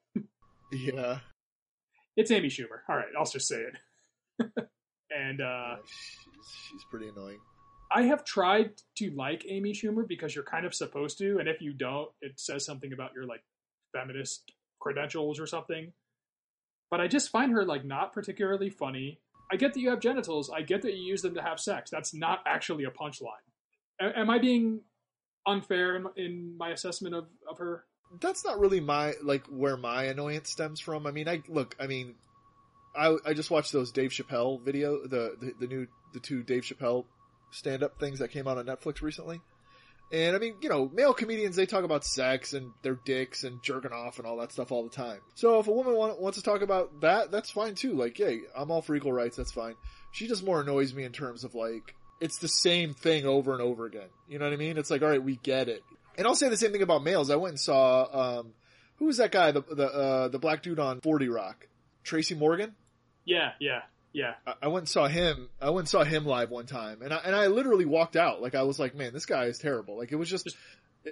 [0.72, 1.20] Yeah,
[2.18, 2.80] It's Amy Schumer.
[2.90, 3.78] All right, I'll just say it.
[5.16, 7.40] and uh, Yeah, she's, she's pretty annoying.
[7.92, 11.62] I have tried to like Amy Schumer because you're kind of supposed to, and if
[11.62, 13.44] you don't, it says something about your like
[13.96, 15.94] feminist credentials or something.
[16.90, 19.20] But I just find her like not particularly funny.
[19.52, 20.50] I get that you have genitals.
[20.50, 21.92] I get that you use them to have sex.
[21.92, 23.44] That's not actually a punchline.
[24.02, 24.82] A- am I being
[25.46, 27.86] unfair in, in my assessment of, of her?
[28.20, 31.08] that's not really my like where my annoyance stems from.
[31.08, 32.16] I mean, I look, I mean,
[32.96, 36.64] I I just watched those Dave Chappelle video, the the, the new the two Dave
[36.64, 37.06] Chappelle
[37.52, 39.42] stand up things that came out on Netflix recently.
[40.12, 43.64] And I mean, you know, male comedians they talk about sex and their dicks and
[43.64, 45.20] jerking off and all that stuff all the time.
[45.34, 47.94] So if a woman want, wants to talk about that, that's fine too.
[47.94, 49.38] Like, hey, I'm all for equal rights.
[49.38, 49.76] That's fine.
[50.12, 53.62] She just more annoys me in terms of like it's the same thing over and
[53.62, 54.08] over again.
[54.30, 54.78] You know what I mean?
[54.78, 55.84] It's like, all right, we get it.
[56.18, 57.30] And I'll say the same thing about males.
[57.30, 58.54] I went and saw um,
[58.96, 61.68] who was that guy, the the uh, the black dude on Forty Rock,
[62.06, 62.76] Tracy Morgan.
[63.26, 63.82] Yeah, yeah,
[64.14, 64.36] yeah.
[64.48, 65.50] I, I went and saw him.
[65.62, 68.42] I went and saw him live one time, and I and I literally walked out.
[68.42, 69.98] Like I was like, man, this guy is terrible.
[69.98, 70.56] Like it was just,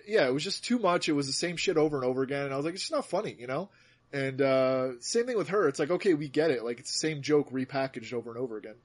[0.08, 1.10] yeah, it was just too much.
[1.10, 2.93] It was the same shit over and over again, and I was like, it's just
[2.93, 3.69] not funny, you know.
[4.13, 5.67] And uh, same thing with her.
[5.67, 6.63] It's like, okay, we get it.
[6.63, 8.76] Like it's the same joke repackaged over and over again.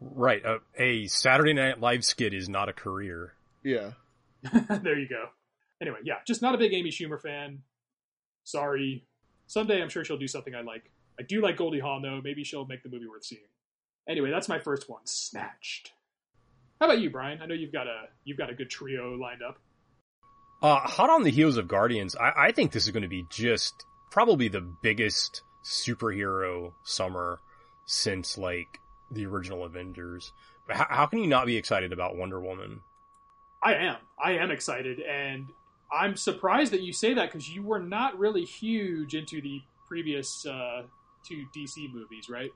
[0.00, 0.42] Right.
[0.44, 3.34] A, a Saturday Night Live skit is not a career.
[3.62, 3.92] Yeah.
[4.82, 5.26] there you go.
[5.80, 7.62] Anyway, yeah, just not a big Amy Schumer fan.
[8.44, 9.04] Sorry.
[9.46, 10.90] Someday I'm sure she'll do something I like.
[11.18, 12.20] I do like Goldie Hawn though.
[12.22, 13.42] Maybe she'll make the movie worth seeing.
[14.08, 15.92] Anyway, that's my first one, Snatched.
[16.80, 17.40] How about you, Brian?
[17.42, 19.58] I know you've got a you've got a good trio lined up.
[20.62, 23.24] Uh, hot on the heels of Guardians, I, I think this is going to be
[23.30, 23.74] just
[24.10, 27.40] probably the biggest superhero summer
[27.86, 28.78] since like
[29.10, 30.32] the original Avengers.
[30.68, 32.80] How, how can you not be excited about Wonder Woman?
[33.62, 33.96] I am.
[34.22, 35.48] I am excited, and
[35.90, 40.44] I'm surprised that you say that because you were not really huge into the previous
[40.46, 40.82] uh,
[41.24, 42.52] two DC movies, right?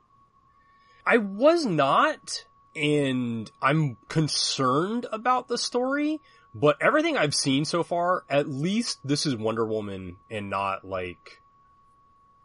[1.06, 2.44] I was not,
[2.76, 6.20] and I'm concerned about the story,
[6.54, 11.39] but everything I've seen so far, at least this is Wonder Woman and not like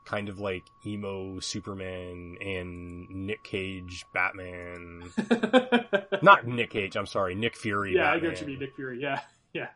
[0.06, 5.04] kind of like emo Superman and Nick Cage Batman.
[6.22, 7.96] not Nick Cage, I'm sorry, Nick Fury.
[7.96, 8.22] yeah, I Batman.
[8.22, 9.00] get what you mean, Nick Fury.
[9.02, 9.20] Yeah,
[9.54, 9.68] yeah,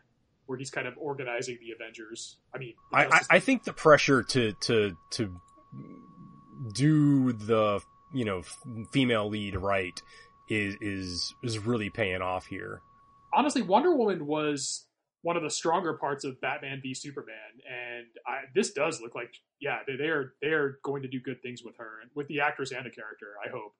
[0.46, 2.36] where he's kind of organizing the Avengers.
[2.54, 5.40] I mean, I, I, I think the pressure to to to
[6.72, 7.80] do the
[8.12, 8.42] you know
[8.92, 10.00] female lead right
[10.48, 12.82] is is is really paying off here.
[13.32, 14.86] honestly, Wonder Woman was
[15.22, 17.34] one of the stronger parts of Batman v Superman,
[17.68, 21.20] and I, this does look like, yeah, they, they are they are going to do
[21.20, 23.26] good things with her, and with the actress and the character.
[23.44, 23.74] I hope.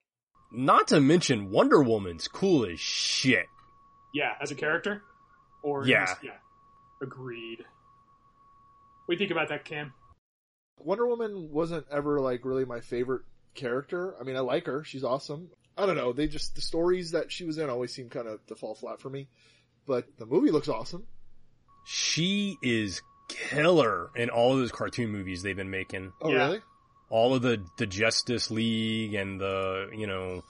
[0.53, 3.47] Not to mention Wonder Woman's cool as shit.
[4.13, 5.03] Yeah, as a character,
[5.63, 6.07] or Yeah.
[6.07, 6.39] just- yeah,
[7.03, 7.65] agreed.
[9.07, 9.93] What do you think about that, Cam?
[10.79, 13.23] Wonder Woman wasn't ever like really my favorite
[13.55, 14.15] character.
[14.21, 15.51] I mean, I like her; she's awesome.
[15.77, 16.13] I don't know.
[16.13, 19.01] They just the stories that she was in always seem kind of to fall flat
[19.01, 19.29] for me.
[19.87, 21.07] But the movie looks awesome.
[21.85, 26.13] She is killer in all of those cartoon movies they've been making.
[26.21, 26.45] Oh, Yeah.
[26.47, 26.61] really?
[27.09, 30.45] All of the the Justice League and the you know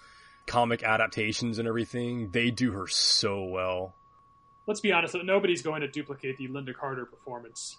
[0.47, 2.31] comic adaptations and everything.
[2.33, 3.95] They do her so well.
[4.67, 7.77] Let's be honest; nobody's going to duplicate the Lynda Carter performance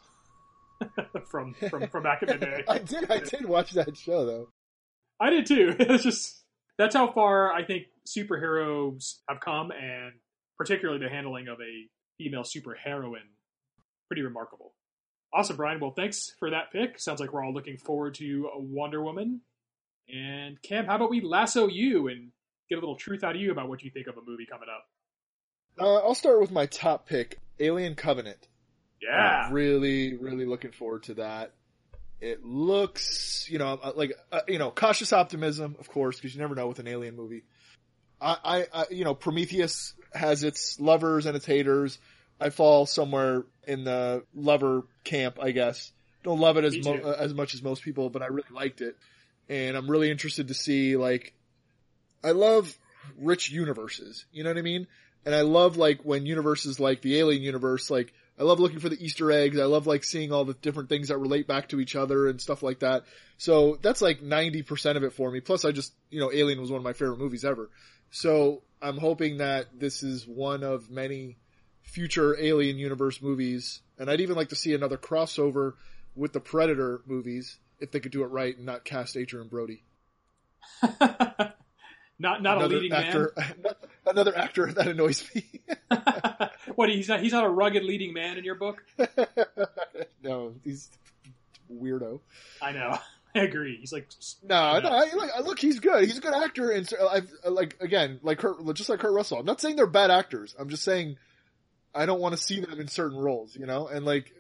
[1.29, 2.63] from from from back in the day.
[2.67, 3.11] I did.
[3.11, 4.49] I did watch that show though.
[5.19, 5.75] I did too.
[5.79, 6.43] It's just
[6.79, 10.13] that's how far I think superheroes have come, and
[10.57, 11.87] particularly the handling of a
[12.17, 13.29] female superheroine,
[14.11, 14.73] pretty remarkable.
[15.33, 15.79] Awesome, Brian.
[15.79, 16.99] Well, thanks for that pick.
[16.99, 19.39] Sounds like we're all looking forward to Wonder Woman.
[20.13, 22.31] And Cam, how about we lasso you and
[22.67, 24.67] get a little truth out of you about what you think of a movie coming
[24.67, 24.85] up?
[25.79, 28.49] Uh, I'll start with my top pick, Alien Covenant.
[29.01, 31.53] Yeah, I'm really, really looking forward to that.
[32.19, 36.41] It looks, you know, uh, like uh, you know, cautious optimism, of course, because you
[36.41, 37.43] never know with an alien movie.
[38.19, 41.97] I, I, I, you know, Prometheus has its lovers and its haters.
[42.41, 45.91] I fall somewhere in the lover camp, I guess.
[46.23, 48.95] Don't love it as mo- as much as most people, but I really liked it,
[49.49, 51.33] and I'm really interested to see like.
[52.23, 52.77] I love
[53.17, 54.25] rich universes.
[54.31, 54.85] You know what I mean?
[55.25, 58.89] And I love like when universes like the Alien universe, like I love looking for
[58.89, 59.59] the Easter eggs.
[59.59, 62.41] I love like seeing all the different things that relate back to each other and
[62.41, 63.03] stuff like that.
[63.37, 65.41] So that's like 90% of it for me.
[65.41, 67.69] Plus I just, you know, Alien was one of my favorite movies ever.
[68.09, 71.37] So I'm hoping that this is one of many
[71.91, 73.81] future Alien universe movies.
[73.99, 75.73] And I'd even like to see another crossover
[76.15, 79.83] with the Predator movies if they could do it right and not cast Adrien Brody.
[80.99, 81.55] not
[82.19, 83.33] not a another leading actor,
[84.05, 85.45] another actor that annoys me.
[86.75, 86.89] what?
[86.89, 87.21] He's not.
[87.21, 88.83] He's not a rugged leading man in your book.
[90.23, 90.89] no, he's
[91.71, 92.19] weirdo.
[92.61, 92.97] I know.
[93.33, 93.77] I agree.
[93.79, 94.07] He's like
[94.43, 94.89] No, no.
[94.89, 96.03] I, like, I- look, he's good.
[96.03, 99.39] He's a good actor, and so I've like again, like Kurt, just like Kurt Russell.
[99.39, 100.55] I'm not saying they're bad actors.
[100.59, 101.17] I'm just saying
[101.93, 103.87] I don't want to see them in certain roles, you know.
[103.87, 104.33] And like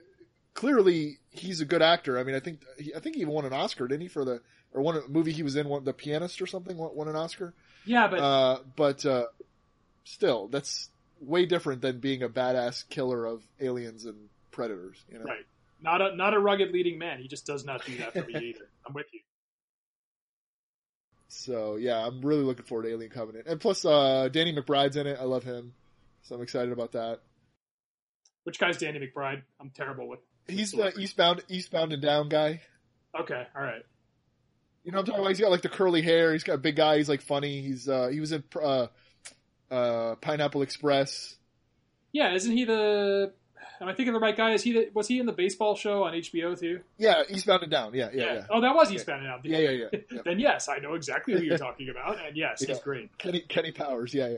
[0.53, 2.17] clearly, he's a good actor.
[2.17, 4.25] I mean, I think he, I think he even won an Oscar, didn't he, for
[4.25, 4.41] the
[4.73, 7.53] or one movie he was in, one, the pianist or something, won, won an Oscar.
[7.85, 9.25] yeah, but Uh, but uh,
[10.05, 15.03] still, that's way different than being a badass killer of aliens and predators.
[15.11, 15.25] You know.
[15.25, 15.45] Right.
[15.81, 17.19] Not a not a rugged leading man.
[17.19, 18.67] He just does not do that for me either.
[18.85, 19.19] I'm with you.
[21.27, 25.07] So yeah, I'm really looking forward to Alien Covenant, and plus uh, Danny McBride's in
[25.07, 25.17] it.
[25.19, 25.73] I love him,
[26.23, 27.21] so I'm excited about that.
[28.43, 29.41] Which guy's Danny McBride?
[29.59, 30.19] I'm terrible with.
[30.47, 32.61] He's the Eastbound, Eastbound and Down guy.
[33.17, 33.83] Okay, all right.
[34.83, 35.29] You know what I'm talking about?
[35.29, 36.33] He's got like the curly hair.
[36.33, 36.97] He's got a big guy.
[36.97, 37.61] He's like funny.
[37.61, 38.87] He's uh, he was in uh,
[39.69, 41.37] uh, Pineapple Express.
[42.11, 43.33] Yeah, isn't he the?
[43.79, 44.51] Am I thinking the right guy?
[44.51, 46.81] Is he the, was he in the baseball show on HBO too?
[46.97, 47.93] Yeah, Eastbound and Down.
[47.93, 48.45] Yeah, yeah, yeah.
[48.49, 49.39] Oh, that was Eastbound and Down.
[49.43, 49.99] Yeah, yeah, yeah.
[50.11, 50.21] yeah.
[50.25, 53.15] Then yes, I know exactly who you're talking about, and yes, he's great.
[53.17, 54.13] Kenny Kenny Powers.
[54.13, 54.37] Yeah, yeah.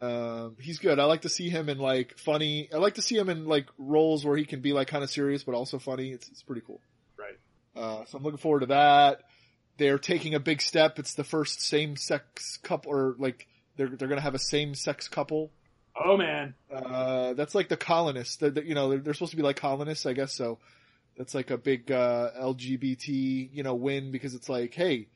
[0.00, 0.98] Um, he's good.
[0.98, 2.68] I like to see him in like funny.
[2.72, 5.10] I like to see him in like roles where he can be like kind of
[5.10, 6.10] serious but also funny.
[6.10, 6.80] It's it's pretty cool.
[7.18, 7.38] Right.
[7.76, 9.22] Uh, so I'm looking forward to that.
[9.76, 10.98] They're taking a big step.
[10.98, 15.08] It's the first same sex couple, or like they're they're gonna have a same sex
[15.08, 15.50] couple.
[16.02, 18.36] Oh man, Uh, that's like the colonists.
[18.36, 20.32] They're, they're- you know, they're, they're supposed to be like colonists, I guess.
[20.32, 20.58] So
[21.18, 25.08] that's like a big uh, LGBT, you know, win because it's like, hey,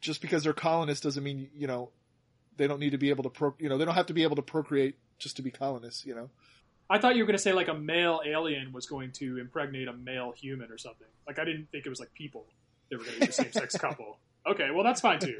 [0.00, 1.90] just because they're colonists doesn't mean you know
[2.56, 3.54] they don't need to be able to pro.
[3.58, 6.04] You know, they don't have to be able to procreate just to be colonists.
[6.04, 6.30] You know.
[6.88, 9.88] I thought you were going to say like a male alien was going to impregnate
[9.88, 11.08] a male human or something.
[11.26, 12.46] Like I didn't think it was like people.
[12.90, 14.18] They were going to be the same sex couple.
[14.46, 15.38] Okay, well that's fine too.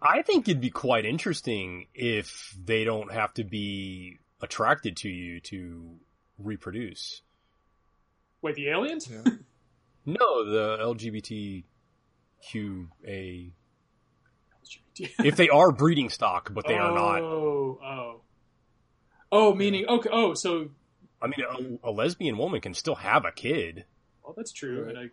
[0.00, 5.40] I think it'd be quite interesting if they don't have to be attracted to you
[5.40, 5.96] to
[6.38, 7.22] reproduce.
[8.42, 9.08] Wait, the aliens?
[9.10, 9.22] Yeah.
[10.06, 10.78] No, the
[12.44, 13.52] LGBTQA.
[14.96, 17.20] if they are breeding stock, but they oh, are not.
[17.22, 18.20] Oh,
[19.32, 20.08] oh, meaning okay.
[20.12, 20.70] Oh, so
[21.22, 23.84] I mean, a, a lesbian woman can still have a kid.
[24.24, 24.94] well, that's true, Right.
[24.96, 25.10] and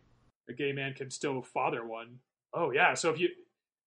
[0.48, 2.20] a, a gay man can still father one.
[2.54, 2.94] Oh, yeah.
[2.94, 3.30] So if you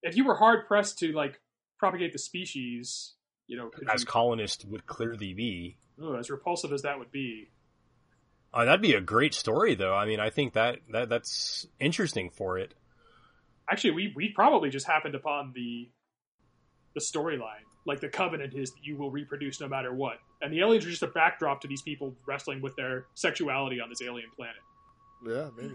[0.02, 1.40] if you were hard pressed to like
[1.78, 3.14] propagate the species,
[3.46, 5.76] you know, As you- colonists would clearly be.
[6.00, 7.50] oh, as repulsive as that would be,
[8.52, 9.94] Uh, that'd be a great story, though.
[9.94, 12.74] I mean, I think that, that that's interesting for it.
[13.70, 15.88] Actually, we we probably just happened upon the
[16.94, 17.64] the storyline.
[17.86, 20.90] Like the covenant is that you will reproduce no matter what, and the aliens are
[20.90, 24.56] just a backdrop to these people wrestling with their sexuality on this alien planet.
[25.26, 25.74] Yeah, maybe.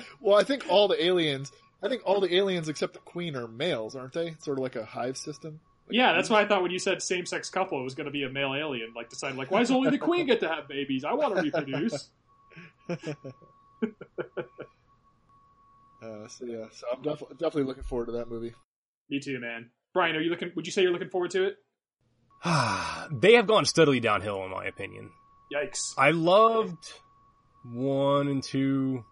[0.20, 1.52] well, I think all the aliens,
[1.82, 4.36] I think all the aliens except the queen are males, aren't they?
[4.40, 5.60] Sort of like a hive system.
[5.86, 8.06] Like Yeah, that's why I thought when you said same sex couple, it was going
[8.06, 8.92] to be a male alien.
[8.94, 11.04] Like, decided, like, why does only the queen get to have babies?
[11.04, 12.10] I want to reproduce.
[16.02, 18.54] Uh, so yeah, so I'm def- definitely looking forward to that movie.
[19.10, 19.70] Me too, man.
[19.94, 20.52] Brian, are you looking?
[20.54, 21.56] Would you say you're looking forward to it?
[23.20, 25.10] they have gone steadily downhill, in my opinion.
[25.52, 25.94] Yikes!
[25.96, 26.92] I loved
[27.64, 29.04] one and two.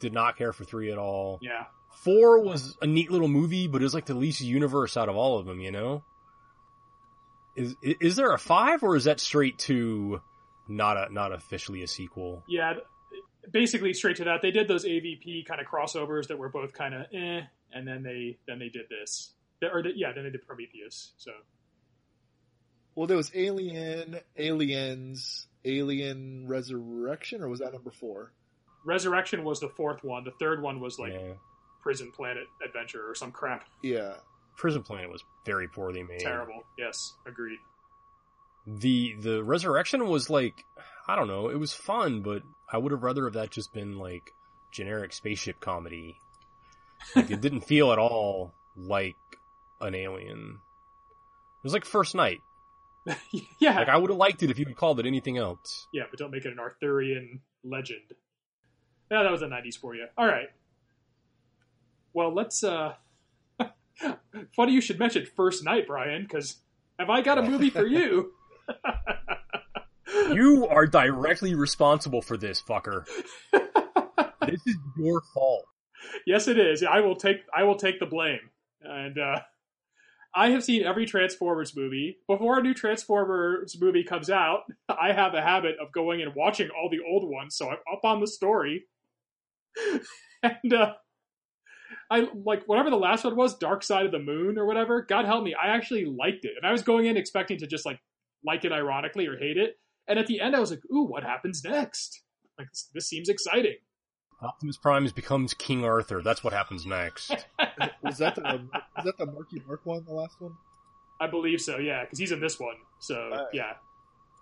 [0.00, 1.38] Did not care for three at all.
[1.40, 1.64] Yeah,
[1.96, 5.16] Four was a neat little movie, but it was like the least universe out of
[5.16, 5.60] all of them.
[5.60, 6.04] You know,
[7.56, 10.20] is is there a five or is that straight to
[10.68, 12.44] not a not officially a sequel?
[12.48, 12.74] yeah.
[13.50, 14.42] Basically, straight to that.
[14.42, 18.02] They did those AVP kind of crossovers that were both kind of eh, and then
[18.02, 19.32] they then they did this.
[19.60, 21.12] They- Or they, yeah, then they did Prometheus.
[21.16, 21.30] So
[22.94, 28.32] Well, there was Alien, Aliens, Alien Resurrection, or was that number four?
[28.84, 30.24] Resurrection was the fourth one.
[30.24, 31.32] The third one was like yeah.
[31.82, 33.64] Prison Planet Adventure or some crap.
[33.82, 34.14] Yeah,
[34.56, 36.20] Prison Planet was very poorly made.
[36.20, 36.62] Terrible.
[36.78, 37.58] Yes, agreed.
[38.66, 40.64] The the resurrection was like
[41.08, 43.98] I don't know, it was fun, but I would have rather have that just been
[43.98, 44.22] like
[44.72, 46.16] generic spaceship comedy.
[47.14, 49.14] Like it didn't feel at all like
[49.80, 50.58] an alien.
[51.58, 52.38] It was like First Knight.
[53.60, 55.86] yeah, Like I would have liked it if you had called it anything else.
[55.92, 58.00] Yeah, but don't make it an Arthurian legend.
[59.12, 60.06] Yeah, that was the '90s for you.
[60.18, 60.48] All right.
[62.12, 62.64] Well, let's.
[62.64, 62.94] uh
[64.56, 66.56] Funny you should mention First Knight, Brian, because
[66.98, 68.32] have I got a movie for you?
[70.32, 73.04] You are directly responsible for this, fucker.
[74.46, 75.64] This is your fault.
[76.24, 76.84] yes, it is.
[76.84, 77.38] I will take.
[77.52, 78.38] I will take the blame.
[78.80, 79.40] And uh
[80.34, 82.18] I have seen every Transformers movie.
[82.28, 86.68] Before a new Transformers movie comes out, I have a habit of going and watching
[86.70, 88.84] all the old ones, so I'm up on the story.
[90.42, 90.94] and uh
[92.08, 95.02] I like whatever the last one was, Dark Side of the Moon or whatever.
[95.02, 97.84] God help me, I actually liked it, and I was going in expecting to just
[97.84, 97.98] like
[98.46, 99.78] like it ironically or hate it.
[100.08, 102.22] And at the end, I was like, "Ooh, what happens next?
[102.58, 103.76] Like this, this seems exciting."
[104.42, 106.22] Optimus Prime becomes King Arthur.
[106.22, 107.30] That's what happens next.
[108.02, 110.52] was that the was that the Marky Mark one, the last one?
[111.20, 112.76] I believe so, yeah, because he's in this one.
[113.00, 113.72] So Uh, yeah.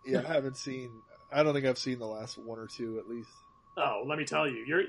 [0.04, 0.90] Yeah, I haven't seen.
[1.32, 3.30] I don't think I've seen the last one or two at least.
[3.76, 4.82] Oh, let me tell you, you're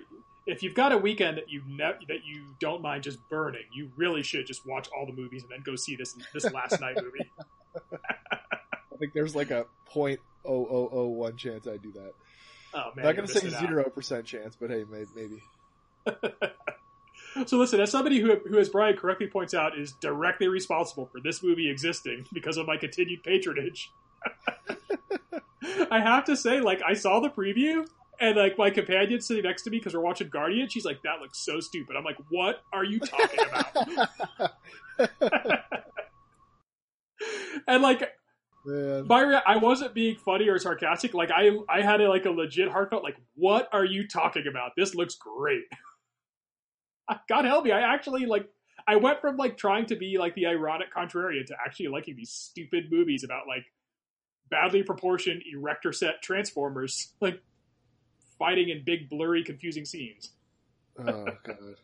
[0.47, 3.91] if you've got a weekend that you ne- that you don't mind just burning, you
[3.95, 6.97] really should just watch all the movies and then go see this this Last Knight
[7.01, 7.31] movie.
[8.95, 12.13] I think there's like a point oh oh oh one chance I do that.
[12.73, 15.43] Oh man, Not you're gonna say zero percent chance, but hey, may- maybe.
[17.47, 21.19] So listen, as somebody who, who, as Brian correctly points out, is directly responsible for
[21.19, 23.91] this movie existing because of my continued patronage,
[25.91, 27.85] I have to say, like, I saw the preview
[28.21, 31.19] and like my companion sitting next to me because we're watching Guardian, she's like, "That
[31.19, 34.51] looks so stupid." I'm like, "What are you talking about?"
[37.67, 38.13] and like,
[38.65, 41.13] Man, my rea- I wasn't being funny or sarcastic.
[41.13, 44.71] Like, I I had a, like a legit heartfelt like, "What are you talking about?
[44.75, 45.63] This looks great."
[47.07, 48.49] Ah, god help me, I actually like.
[48.87, 52.31] I went from like trying to be like the ironic contrarian to actually liking these
[52.31, 53.63] stupid movies about like
[54.49, 57.43] badly proportioned erector set transformers like
[58.39, 60.31] fighting in big blurry confusing scenes.
[60.99, 61.75] oh god.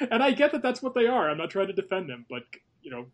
[0.10, 1.30] And I get that that's what they are.
[1.30, 2.42] I'm not trying to defend them, but
[2.82, 3.06] you know,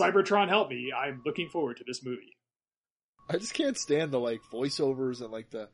[0.00, 0.92] Cybertron help me.
[0.96, 2.36] I'm looking forward to this movie.
[3.28, 5.68] I just can't stand the like voiceovers and like the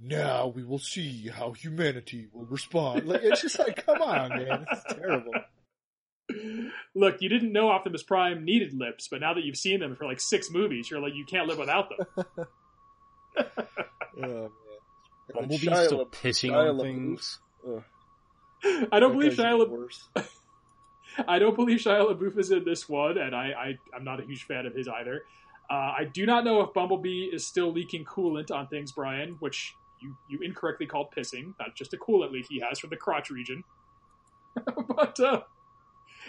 [0.00, 3.06] now we will see how humanity will respond.
[3.06, 5.32] Like it's just like, come on, man, it's terrible.
[6.94, 10.04] Look, you didn't know Optimus Prime needed lips, but now that you've seen them for
[10.04, 12.24] like six movies, you're like you can't live without them.
[14.16, 14.48] Oh man.
[15.28, 16.82] And Bumblebee's Shia still pissing Shia on LaBeouf.
[16.82, 17.38] things.
[17.66, 17.82] Ugh,
[18.92, 20.08] I don't that believe guy's Shia the La- worst.
[21.28, 24.24] I don't believe Shia LaBeouf is in this one, and I, I I'm not a
[24.24, 25.24] huge fan of his either.
[25.70, 29.74] Uh, I do not know if Bumblebee is still leaking coolant on things, Brian, which
[30.00, 31.54] you, you incorrectly called pissing.
[31.58, 33.64] That's just a coolant leak he has from the crotch region.
[34.88, 35.40] but uh,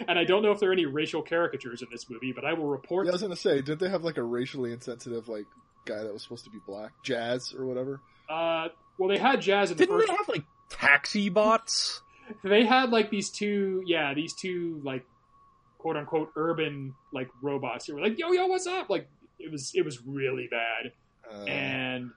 [0.08, 2.54] and I don't know if there are any racial caricatures in this movie, but I
[2.54, 3.06] will report.
[3.06, 5.46] Yeah, I was gonna say, didn't they have like a racially insensitive like
[5.84, 8.00] guy that was supposed to be black, Jazz or whatever?
[8.28, 8.68] Uh,
[8.98, 10.08] well, they had Jazz in the Didn't first.
[10.08, 12.02] they have like taxi bots?
[12.44, 15.04] They had like these two, yeah, these two like
[15.78, 19.08] quote unquote urban like robots who were like, "Yo, yo, what's up?" Like
[19.38, 20.92] it was it was really bad,
[21.30, 22.10] Uh, and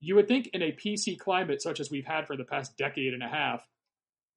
[0.00, 3.12] you would think in a PC climate such as we've had for the past decade
[3.12, 3.66] and a half,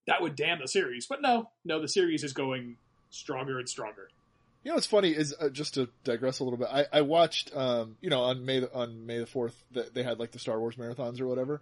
[0.07, 2.77] that would damn the series, but no, no, the series is going
[3.09, 4.09] stronger and stronger.
[4.63, 6.69] You know what's funny is uh, just to digress a little bit.
[6.71, 10.03] I, I watched, um, you know, on May the, on May the fourth, that they
[10.03, 11.61] had like the Star Wars marathons or whatever.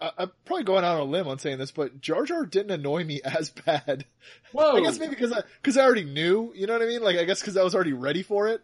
[0.00, 2.70] I, I'm probably going out on a limb on saying this, but Jar Jar didn't
[2.70, 4.04] annoy me as bad.
[4.52, 7.02] Whoa, I guess maybe because I because I already knew, you know what I mean?
[7.02, 8.62] Like I guess because I was already ready for it.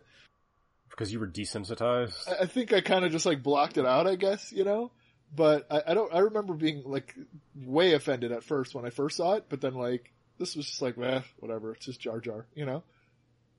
[0.91, 2.29] Because you were desensitized.
[2.29, 4.07] I, I think I kind of just like blocked it out.
[4.07, 4.91] I guess you know,
[5.35, 6.12] but I, I don't.
[6.14, 7.14] I remember being like
[7.55, 10.83] way offended at first when I first saw it, but then like this was just
[10.83, 11.75] like, eh, whatever.
[11.75, 12.83] It's just Jar Jar, you know.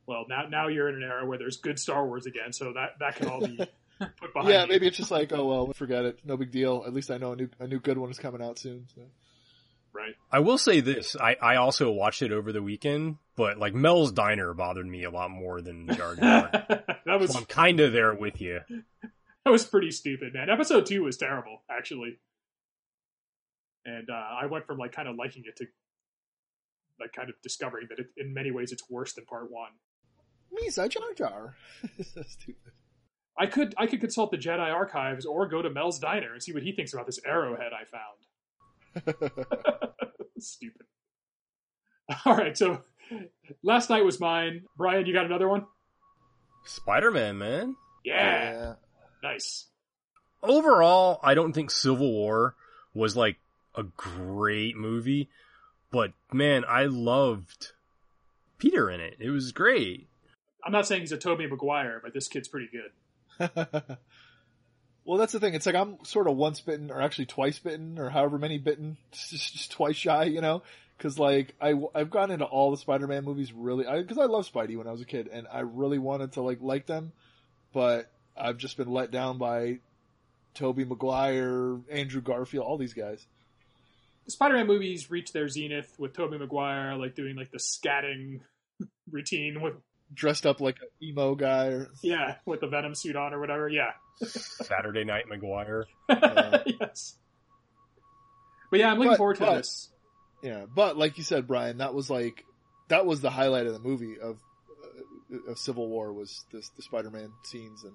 [0.06, 3.00] well now now you're in an era where there's good Star Wars again, so that
[3.00, 3.60] that can all be
[4.20, 4.50] put behind.
[4.50, 4.70] yeah, you.
[4.70, 6.84] maybe it's just like, oh well, forget it, no big deal.
[6.86, 8.88] At least I know a new a new good one is coming out soon.
[8.96, 9.02] So.
[9.94, 10.16] right.
[10.32, 14.12] I will say this: I, I also watched it over the weekend, but like Mel's
[14.12, 16.50] Diner bothered me a lot more than Jar Jar.
[17.06, 18.62] that was so I'm kind of there with you.
[19.46, 20.50] that was pretty stupid, man.
[20.50, 22.20] Episode two was terrible, actually.
[23.86, 25.66] And uh, I went from like kind of liking it to
[27.00, 29.72] like kind of discovering that it, in many ways it's worse than part one.
[30.54, 31.56] Misa Jar Jar.
[32.04, 32.74] so stupid.
[33.40, 36.52] I could I could consult the Jedi archives or go to Mel's diner and see
[36.52, 39.16] what he thinks about this arrowhead I found.
[40.38, 40.86] Stupid.
[42.26, 42.82] All right, so
[43.64, 44.64] Last Knight was mine.
[44.78, 45.66] Brian, you got another one?
[46.66, 47.76] Spider Man, man.
[48.04, 48.74] Yeah,
[49.24, 49.68] nice.
[50.44, 52.56] Overall, I don't think Civil War
[52.94, 53.38] was like
[53.76, 55.30] a great movie,
[55.92, 57.72] but man, I loved
[58.58, 59.18] Peter in it.
[59.20, 60.08] It was great.
[60.64, 62.92] I'm not saying he's a Tobey Maguire, but this kid's pretty good.
[65.06, 65.54] well, that's the thing.
[65.54, 68.98] It's like I'm sort of once bitten, or actually twice bitten, or however many bitten,
[69.12, 70.64] just, just twice shy, you know.
[70.98, 74.78] Because like I I've gone into all the Spider-Man movies really, because I, love Spidey
[74.78, 77.14] when I was a kid, and I really wanted to like like them,
[77.74, 79.80] but I've just been let down by
[80.56, 83.26] Tobey Maguire, Andrew Garfield, all these guys.
[84.28, 88.42] Spider-Man movies reach their zenith with Tobey Maguire like doing like the scatting
[89.12, 89.76] routine with
[90.14, 93.70] Dressed up like an emo guy, or yeah with the Venom suit on or whatever.
[93.70, 93.92] Yeah,
[94.24, 95.86] Saturday Night Maguire.
[96.10, 97.16] yes.
[98.72, 99.90] But yeah, I'm looking But- forward to but- this.
[100.42, 100.66] yeah.
[100.74, 102.44] But like you said, Brian, that was like
[102.88, 104.38] that was the highlight of the movie of
[105.32, 107.94] uh, of Civil War was this the Spider-Man scenes and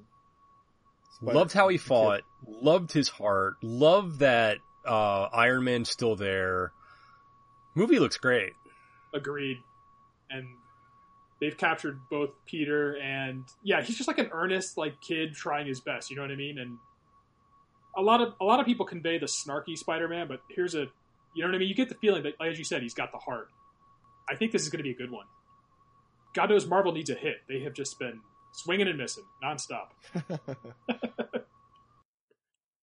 [1.17, 2.23] Spider- Loved how he fought.
[2.47, 3.55] Loved his heart.
[3.63, 6.71] Loved that uh, Iron Man's still there.
[7.75, 8.53] Movie looks great.
[9.13, 9.59] Agreed.
[10.31, 10.47] And
[11.45, 15.81] they've captured both Peter and yeah, he's just like an earnest like kid trying his
[15.81, 16.09] best.
[16.11, 16.59] You know what I mean?
[16.59, 16.79] And
[17.97, 20.87] a lot of a lot of people convey the snarky Spider-Man, but here's a
[21.35, 21.69] you know what I mean.
[21.69, 23.49] You get the feeling that, as you said, he's got the heart.
[24.31, 25.27] I think this is going to be a good one.
[26.33, 27.37] God knows Marvel needs a hit.
[27.47, 28.21] They have just been
[28.53, 29.89] swinging and missing nonstop.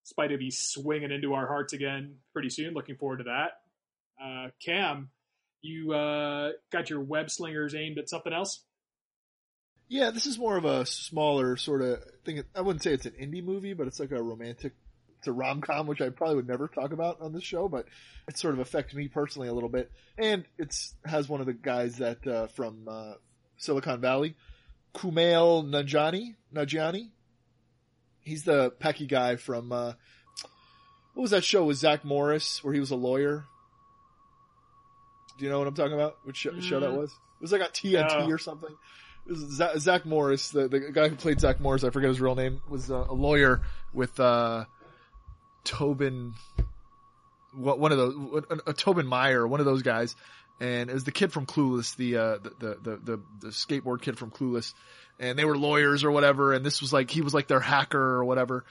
[0.06, 2.74] Spidey be swinging into our hearts again pretty soon.
[2.74, 3.62] Looking forward to that.
[4.24, 5.10] Uh, Cam,
[5.62, 8.64] you uh, got your web slingers aimed at something else?
[9.88, 12.44] Yeah, this is more of a smaller sort of thing.
[12.56, 14.74] I wouldn't say it's an indie movie, but it's like a romantic,
[15.18, 17.88] it's a rom com, which I probably would never talk about on this show, but
[18.28, 19.92] it sort of affects me personally a little bit.
[20.18, 23.14] And it's has one of the guys that uh, from uh,
[23.58, 24.36] Silicon Valley,
[24.96, 26.36] Kumail Nanjiani.
[26.54, 27.10] Nanjiani.
[28.22, 29.94] He's the Pecky guy from uh,
[31.14, 33.46] what was that show with Zach Morris where he was a lawyer?
[35.42, 36.18] Do you know what I'm talking about?
[36.24, 36.98] Which show, show that Mm.
[36.98, 37.10] was?
[37.14, 38.30] It was like on TNT No.
[38.32, 38.70] or something.
[39.26, 42.22] It was Zach, Zach Morris, the, the guy who played Zach Morris, I forget his
[42.22, 44.66] real name, was uh, a lawyer with uh,
[45.64, 46.36] Tobin,
[47.56, 50.16] what one of those, a, a Tobin Meyer, one of those guys,
[50.60, 54.02] and it was the kid from Clueless, the uh, the, the the the the skateboard
[54.04, 54.76] kid from Clueless,
[55.20, 58.00] and they were lawyers or whatever, and this was like he was like their hacker
[58.00, 58.64] or whatever.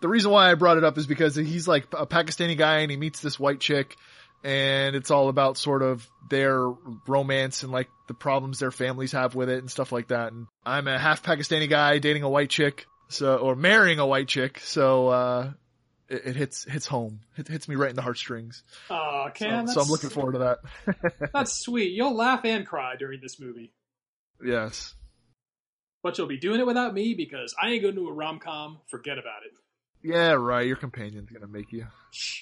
[0.00, 2.90] The reason why I brought it up is because he's like a Pakistani guy and
[2.90, 3.96] he meets this white chick
[4.42, 6.58] and it's all about sort of their
[7.06, 10.32] romance and like the problems their families have with it and stuff like that.
[10.32, 14.28] And I'm a half Pakistani guy dating a white chick, so or marrying a white
[14.28, 15.52] chick, so uh,
[16.08, 17.20] it, it hits hits home.
[17.36, 18.62] It hits me right in the heartstrings.
[18.90, 21.30] Oh, Cam, so, so I'm looking forward to that.
[21.32, 21.92] that's sweet.
[21.92, 23.72] You'll laugh and cry during this movie.
[24.44, 24.94] yes.
[26.02, 28.78] but you'll be doing it without me because I ain't going to a rom com.
[28.90, 29.52] Forget about it.
[30.02, 30.66] Yeah, right.
[30.66, 31.86] Your companion's gonna make you.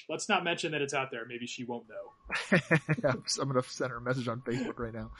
[0.07, 1.25] Let's not mention that it's out there.
[1.25, 2.59] Maybe she won't know.
[3.41, 5.11] I'm gonna send her a message on Facebook right now.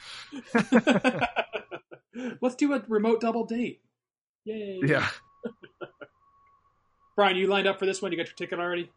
[2.40, 3.80] let's do a remote double date.
[4.44, 4.80] Yay!
[4.82, 5.08] Yeah.
[7.16, 8.10] Brian, you lined up for this one?
[8.10, 8.90] You got your ticket already?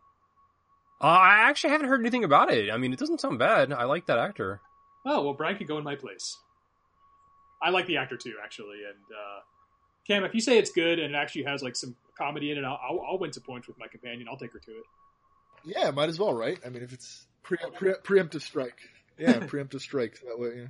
[1.02, 2.72] Uh, I actually haven't heard anything about it.
[2.72, 3.74] I mean, it doesn't sound bad.
[3.74, 4.62] I like that actor.
[5.06, 6.38] Oh well, Brian can go in my place.
[7.62, 8.84] I like the actor too, actually.
[8.88, 9.40] And uh,
[10.08, 12.66] Cam, if you say it's good and it actually has like some comedy in it,
[12.66, 14.28] I'll, I'll, I'll win some points with my companion.
[14.30, 14.84] I'll take her to it.
[15.66, 16.60] Yeah, might as well, right?
[16.66, 18.78] I mean, if it's pre- pre- preemptive strike.
[19.18, 20.20] Yeah, preemptive strike.
[20.28, 20.68] That way, yeah.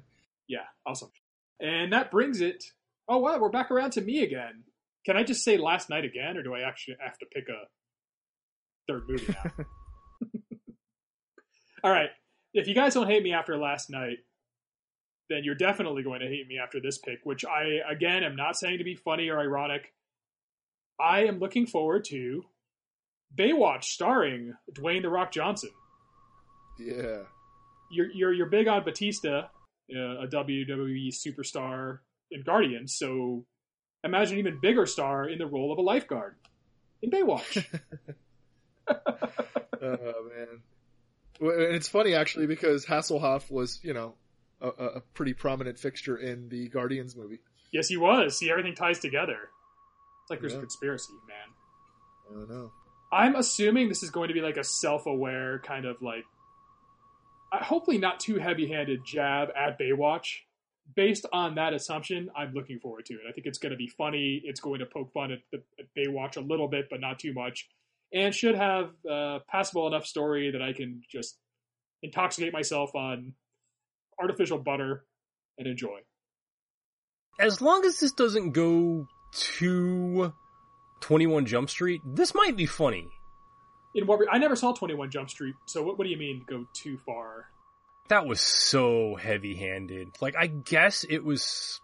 [0.48, 1.12] Yeah, awesome.
[1.60, 2.64] And that brings it.
[3.08, 4.64] Oh wow, we're back around to me again.
[5.06, 7.68] Can I just say Last Knight again, or do I actually have to pick a
[8.88, 9.52] third movie now?
[11.84, 12.10] All right.
[12.54, 14.20] If you guys don't hate me after Last Knight,
[15.34, 18.56] then you're definitely going to hate me after this pick, which I, again, am not
[18.56, 19.94] saying to be funny or ironic.
[21.00, 22.44] I am looking forward to
[23.36, 25.72] Baywatch starring Dwayne The Rock Johnson.
[26.80, 27.24] Yeah.
[27.92, 29.48] You're, you're, you're big on Batista,
[29.96, 32.00] uh, a WWE superstar
[32.32, 33.46] in Guardians, so
[34.04, 36.36] imagine an even bigger star in the role of a lifeguard
[37.02, 37.66] in Baywatch.
[38.88, 38.96] oh,
[39.82, 40.62] man.
[41.40, 44.16] And it's funny actually because Hasselhoff was, you know,
[44.68, 47.40] a, a, pretty prominent fixture in the Guardians movie.
[47.72, 48.38] Yes, he was.
[48.38, 49.38] See, everything ties together.
[50.24, 50.60] It's like there's Yeah.
[50.60, 51.48] a conspiracy, man.
[52.30, 52.72] I don't know.
[53.12, 56.24] I'm assuming this is going to be like a self-aware kind of like,
[57.52, 60.40] uh, hopefully not too heavy-handed jab at Baywatch.
[60.96, 63.22] Based on that assumption, I'm looking forward to it.
[63.28, 64.42] I think it's going to be funny.
[64.44, 67.34] It's going to poke fun at, the, at Baywatch a little bit, but not too
[67.34, 67.70] much,
[68.12, 71.38] and should have uh, passable enough story that I can just
[72.02, 73.34] intoxicate myself on
[74.20, 75.06] artificial butter
[75.58, 76.00] and enjoy.
[77.40, 80.34] As long as this doesn't go to
[81.02, 83.08] 21 Jump Street, this might be funny.
[83.96, 86.66] In what I never saw 21 Jump Street, so what, what do you mean go
[86.74, 87.48] too far?
[88.10, 90.10] That was so heavy handed.
[90.22, 91.80] Like, I guess it was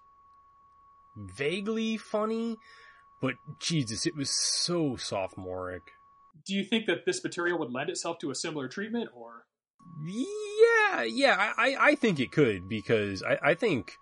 [1.16, 2.58] vaguely funny,
[3.22, 5.84] but Jesus, it was so sophomoric.
[6.46, 9.46] Do you think that this material would lend itself to a similar treatment, or
[10.02, 14.00] Yeah, yeah, I, I- think it could because I, I think,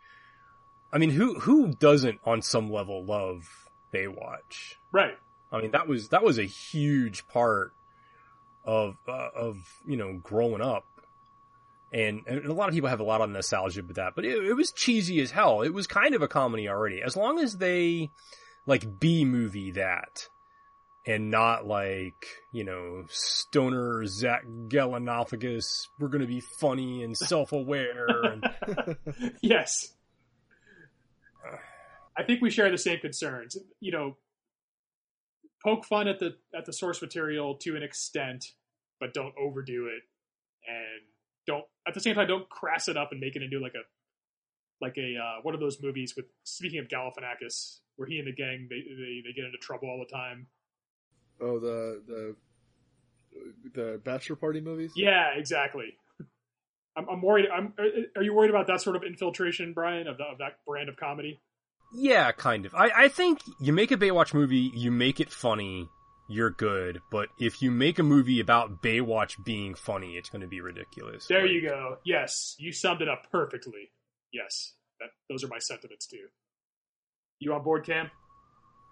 [0.93, 4.75] I mean, who who doesn't on some level love Baywatch?
[4.91, 5.17] right?
[5.51, 7.73] I mean, that was that was a huge part
[8.63, 10.85] of uh, of you know growing up,
[11.91, 14.13] and, and a lot of people have a lot of nostalgia with that.
[14.15, 15.61] But it, it was cheesy as hell.
[15.61, 18.11] It was kind of a comedy already, as long as they
[18.65, 20.27] like B movie that,
[21.07, 22.13] and not like
[22.53, 25.65] you know stoner Zach Galifianakis.
[25.99, 28.07] We're gonna be funny and self aware.
[28.23, 28.43] and
[29.41, 29.93] yes.
[32.17, 33.57] I think we share the same concerns.
[33.79, 34.17] You know,
[35.63, 38.45] poke fun at the at the source material to an extent,
[38.99, 40.03] but don't overdo it,
[40.67, 41.01] and
[41.45, 43.85] don't at the same time don't crass it up and make it into like a
[44.83, 48.33] like a uh, one of those movies with speaking of Galifianakis, where he and the
[48.33, 50.47] gang they, they they get into trouble all the time.
[51.41, 52.35] Oh, the the
[53.73, 54.91] the bachelor party movies.
[54.95, 55.95] Yeah, exactly.
[56.95, 57.45] I'm, I'm worried.
[57.53, 57.73] I'm.
[58.15, 60.97] Are you worried about that sort of infiltration, Brian, of, the, of that brand of
[60.97, 61.39] comedy?
[61.93, 62.73] Yeah, kind of.
[62.73, 65.87] I, I think you make a Baywatch movie, you make it funny,
[66.27, 66.99] you're good.
[67.11, 71.27] But if you make a movie about Baywatch being funny, it's going to be ridiculous.
[71.27, 71.97] There Like, you go.
[72.03, 73.91] Yes, you summed it up perfectly.
[74.33, 76.25] Yes, that, those are my sentiments too.
[77.39, 78.09] You on board, Cam?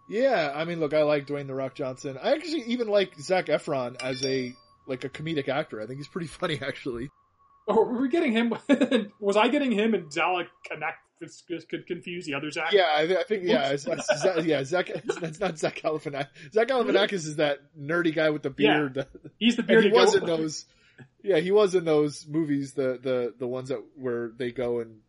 [0.07, 2.17] Yeah, I mean, look, I like Dwayne the Rock Johnson.
[2.21, 4.53] I actually even like Zac Efron as a
[4.87, 5.81] like a comedic actor.
[5.81, 7.09] I think he's pretty funny, actually.
[7.67, 8.53] Or were we getting him?
[9.19, 10.99] was I getting him and Zalek connect?
[11.69, 12.73] Could confuse the other Zach.
[12.73, 14.89] Yeah, I, thi- I think yeah, it's, it's, Zach, yeah, Zach.
[14.89, 16.27] It's not Zach Galifianakis.
[16.51, 18.97] Zach Galifianakis is that nerdy guy with the beard.
[18.97, 19.03] Yeah.
[19.03, 19.31] beard.
[19.39, 20.65] he's the And he wasn't those.
[21.23, 22.73] Yeah, he was in those movies.
[22.73, 24.99] The the the ones that where they go and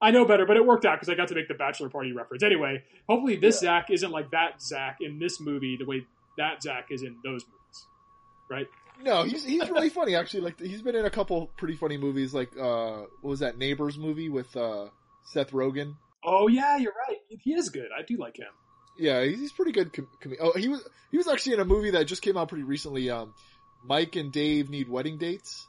[0.00, 2.12] I know better, but it worked out because I got to make the bachelor party
[2.12, 2.42] reference.
[2.42, 6.06] Anyway, hopefully this Zach isn't like that Zach in this movie the way
[6.38, 7.86] that Zach is in those movies,
[8.50, 8.66] right?
[9.02, 10.40] no, he's he's really funny actually.
[10.40, 12.32] Like he's been in a couple pretty funny movies.
[12.32, 14.86] Like uh, what was that Neighbors movie with uh
[15.24, 15.96] Seth Rogen?
[16.24, 17.18] Oh yeah, you're right.
[17.28, 17.88] He is good.
[17.96, 18.46] I do like him.
[18.98, 19.92] Yeah, he's he's pretty good.
[19.92, 22.48] Com- com- oh, he was he was actually in a movie that just came out
[22.48, 23.10] pretty recently.
[23.10, 23.34] Um,
[23.84, 25.66] Mike and Dave need wedding dates.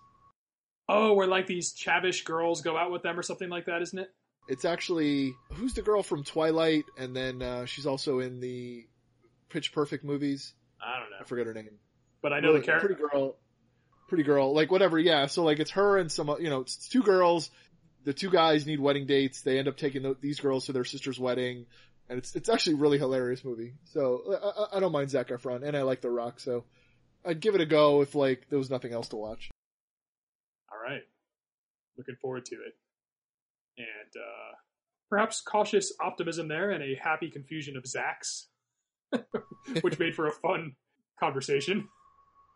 [0.89, 3.99] Oh, where like these chavish girls go out with them or something like that, isn't
[3.99, 4.09] it?
[4.47, 8.85] It's actually who's the girl from Twilight, and then uh, she's also in the
[9.49, 10.53] Pitch Perfect movies.
[10.81, 11.79] I don't know, I forget her name.
[12.21, 12.87] but I know the character.
[12.87, 13.35] Pretty girl,
[14.07, 14.97] pretty girl, like whatever.
[14.97, 17.49] Yeah, so like it's her and some, you know, it's two girls.
[18.05, 19.41] The two guys need wedding dates.
[19.41, 21.65] They end up taking tho- these girls to their sister's wedding.
[22.07, 23.73] and it's it's actually a really hilarious movie.
[23.91, 26.63] So I, I, I don't mind Zac Efron, and I like The Rock, so
[27.27, 29.49] I'd give it a go if like there was nothing else to watch.
[30.71, 31.01] All right.
[31.97, 32.75] Looking forward to it.
[33.77, 34.55] And uh,
[35.09, 38.47] perhaps cautious optimism there and a happy confusion of Zach's,
[39.81, 40.75] which made for a fun
[41.19, 41.89] conversation.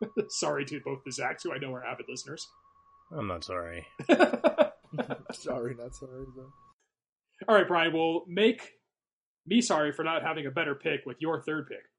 [0.29, 2.47] sorry to both the Zacks, who I know are avid listeners.
[3.15, 3.85] I'm not sorry.
[5.31, 6.25] sorry, not sorry.
[6.35, 6.51] Though.
[7.47, 8.71] All right, Brian, we'll make
[9.45, 11.90] me sorry for not having a better pick with your third pick.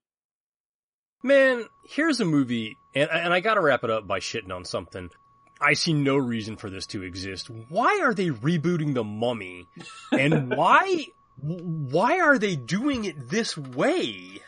[1.22, 5.10] Man, here's a movie, and, and I gotta wrap it up by shitting on something.
[5.60, 7.48] I see no reason for this to exist.
[7.68, 9.66] Why are they rebooting The Mummy?
[10.10, 11.06] And why,
[11.40, 14.40] why are they doing it this way?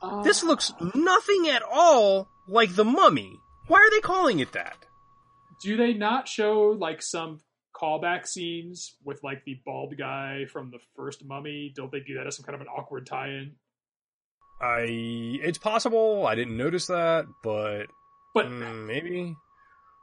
[0.00, 3.38] Uh, This looks nothing at all like The Mummy.
[3.66, 4.76] Why are they calling it that?
[5.60, 7.40] Do they not show like some
[7.78, 11.72] callback scenes with like the bald guy from the first Mummy?
[11.76, 13.56] Don't they do that as some kind of an awkward tie-in?
[14.60, 14.86] I,
[15.42, 17.86] it's possible, I didn't notice that, but
[18.34, 19.36] But Mm, maybe.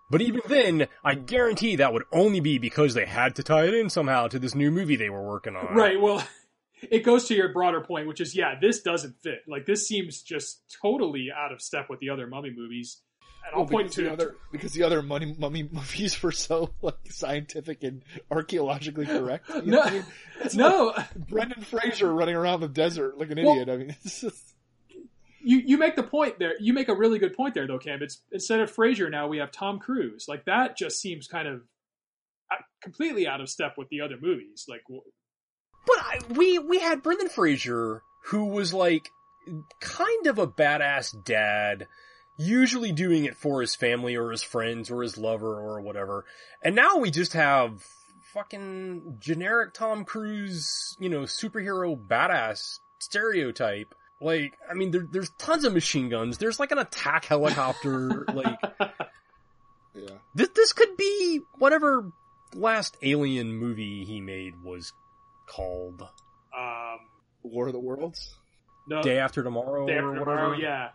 [0.09, 3.73] But even then, I guarantee that would only be because they had to tie it
[3.73, 5.73] in somehow to this new movie they were working on.
[5.73, 6.25] right, well,
[6.81, 9.39] it goes to your broader point, which is yeah, this doesn't fit.
[9.47, 13.01] Like this seems just totally out of step with the other Mummy movies.
[13.45, 16.31] And I'll Well, point because to the other because the other money mummy movies were
[16.31, 19.49] so like scientific and archaeologically correct.
[19.49, 19.77] You know No.
[19.79, 20.05] what I mean?
[20.55, 20.93] No.
[20.97, 23.69] like Brendan Fraser running around the desert like an Well- idiot.
[23.69, 24.55] I mean, it's just,
[25.43, 26.53] you you make the point there.
[26.59, 28.01] You make a really good point there, though, Cam.
[28.01, 30.25] It's instead of Fraser now we have Tom Cruise.
[30.27, 31.61] Like that just seems kind of
[32.51, 34.65] uh, completely out of step with the other movies.
[34.67, 39.07] Like But I, we we had Brendan Fraser, who was like
[39.79, 41.85] kind of a badass dad,
[42.37, 46.25] usually doing it for his family or his friends or his lover or whatever.
[46.61, 47.83] And now we just have
[48.33, 53.95] fucking generic Tom Cruise, you know, superhero badass stereotype.
[54.21, 56.37] Like, I mean, there, there's tons of machine guns.
[56.37, 58.25] There's like an attack helicopter.
[58.33, 58.57] like,
[59.93, 60.15] yeah.
[60.33, 62.11] this, this could be whatever
[62.53, 64.93] last alien movie he made was
[65.47, 66.01] called.
[66.57, 66.99] um,
[67.43, 68.35] War of the Worlds.
[68.87, 70.37] no, Day After Tomorrow Day or After whatever.
[70.37, 70.89] Tomorrow, yeah.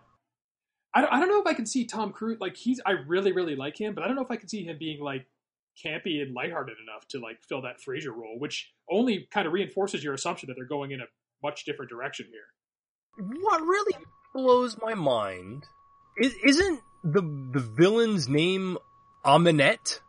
[0.95, 3.32] I don't, I don't know if I can see Tom Cruise like he's I really
[3.32, 5.26] really like him, but I don't know if I can see him being like
[5.84, 10.03] campy and lighthearted enough to like fill that Fraser role, which only kind of reinforces
[10.03, 11.05] your assumption that they're going in a
[11.43, 13.26] much different direction here.
[13.41, 13.95] What really
[14.34, 15.64] blows my mind
[16.20, 17.22] is, isn't the
[17.53, 18.76] the villain's name
[19.24, 20.01] Ahmanet?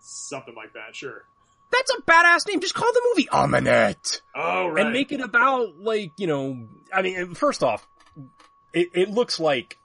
[0.00, 1.24] Something like that, sure.
[1.70, 2.60] That's a badass name.
[2.60, 4.84] Just call the movie Ahmanet Oh right.
[4.84, 6.68] and make it about like you know.
[6.92, 7.86] I mean, first off,
[8.72, 9.76] it, it looks like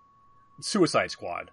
[0.61, 1.51] Suicide Squad.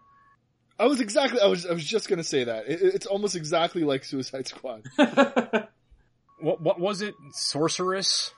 [0.79, 1.41] I was exactly.
[1.41, 1.67] I was.
[1.67, 2.67] I was just gonna say that.
[2.67, 4.85] It, it's almost exactly like Suicide Squad.
[6.41, 7.15] What what was it?
[7.33, 8.33] Sorceress.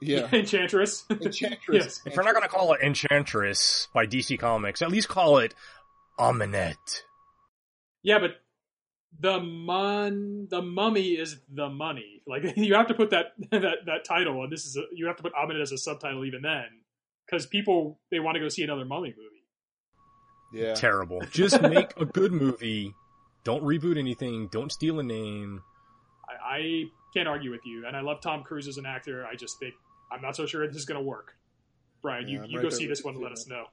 [0.00, 0.28] Yeah.
[0.32, 1.04] Enchantress.
[1.10, 1.60] Enchantress.
[1.70, 2.00] Yes.
[2.06, 5.54] If you're not gonna call it Enchantress by DC Comics, at least call it
[6.18, 7.02] Ahmanet.
[8.02, 8.36] Yeah, but
[9.18, 12.22] the mon the mummy is the money.
[12.26, 15.16] Like you have to put that that that title, and this is a, you have
[15.16, 16.66] to put Amit as a subtitle even then,
[17.26, 19.37] because people they want to go see another mummy movie.
[20.52, 20.74] Yeah.
[20.74, 21.20] Terrible.
[21.30, 22.94] Just make a good movie.
[23.44, 24.48] Don't reboot anything.
[24.48, 25.62] Don't steal a name.
[26.28, 26.84] I, I
[27.14, 29.26] can't argue with you, and I love Tom Cruise as an actor.
[29.26, 29.74] I just think
[30.12, 31.34] I'm not so sure this is going to work.
[32.02, 33.64] Brian, Yeah, you, you right go see this one and too, let us know.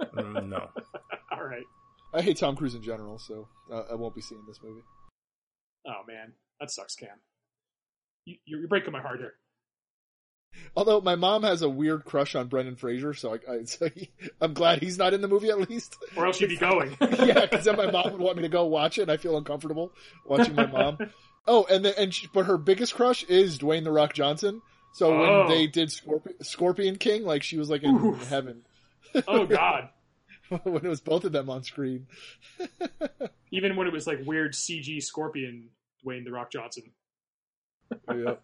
[0.00, 0.68] Mm, no.
[1.32, 1.64] All right.
[2.14, 4.82] I hate Tom Cruise in general, so uh, I won't be seeing this movie.
[5.86, 7.08] Oh man, that sucks, Cam.
[8.24, 9.34] You, you're breaking my heart here.
[10.76, 13.88] Although my mom has a weird crush on Brendan Fraser, so I, I so
[14.54, 15.96] glad he's not in the movie at least.
[16.16, 16.96] Or else you'd be going.
[17.00, 19.36] yeah, because then my mom would want me to go watch it, and I feel
[19.36, 19.92] uncomfortable
[20.24, 20.98] watching my mom.
[21.46, 24.60] Oh, and then and she, but her biggest crush is Dwayne the Rock Johnson.
[24.92, 25.38] So Oh.
[25.40, 28.28] when they did Scorpion, Scorpion King, like she was like in Oof.
[28.28, 28.62] heaven
[29.26, 29.88] oh God.
[30.62, 32.06] when it was both of them on screen.
[33.50, 35.68] Even when it was like weird CG Scorpion
[36.04, 36.92] Dwayne the Rock Johnson.
[38.12, 38.34] yeah.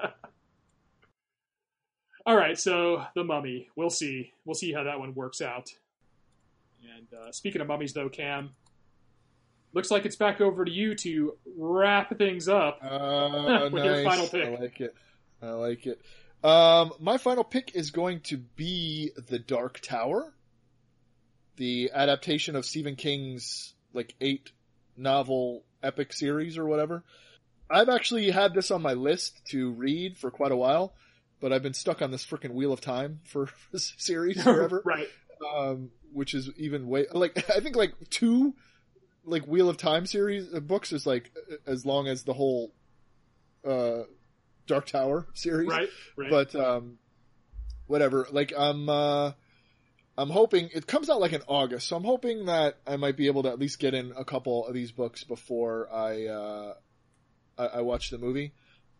[2.26, 3.68] All right, so the Mummy.
[3.76, 4.32] We'll see.
[4.44, 5.70] We'll see how that one works out.
[6.96, 8.50] And uh, speaking of mummies, though, Cam,
[9.72, 12.78] looks like it's back over to you to wrap things up.
[12.82, 14.46] Uh, With your final pick.
[14.46, 14.94] I like it.
[15.42, 16.00] I like it.
[16.42, 20.32] Um, my final pick is going to be The Dark Tower,
[21.56, 24.52] the adaptation of Stephen King's like eight
[24.96, 27.02] novel epic series or whatever.
[27.70, 30.92] I've actually had this on my list to read for quite a while,
[31.40, 35.08] but I've been stuck on this freaking Wheel of Time for this series forever right.
[35.56, 38.54] um, which is even way like I think like two
[39.24, 41.30] like Wheel of Time series uh, books is like
[41.66, 42.72] as long as the whole
[43.66, 44.02] uh
[44.66, 45.68] Dark Tower series.
[45.68, 46.30] Right, right.
[46.30, 46.98] But um,
[47.86, 48.26] whatever.
[48.30, 49.32] Like I'm, uh,
[50.16, 53.26] I'm hoping it comes out like in August, so I'm hoping that I might be
[53.26, 56.74] able to at least get in a couple of these books before I uh,
[57.58, 58.52] I, I watch the movie.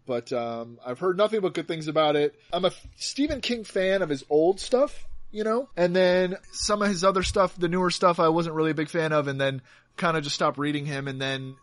[0.06, 2.34] But um, I've heard nothing but good things about it.
[2.52, 6.88] I'm a Stephen King fan of his old stuff, you know, and then some of
[6.88, 9.62] his other stuff, the newer stuff, I wasn't really a big fan of, and then
[9.96, 11.56] kind of just stopped reading him, and then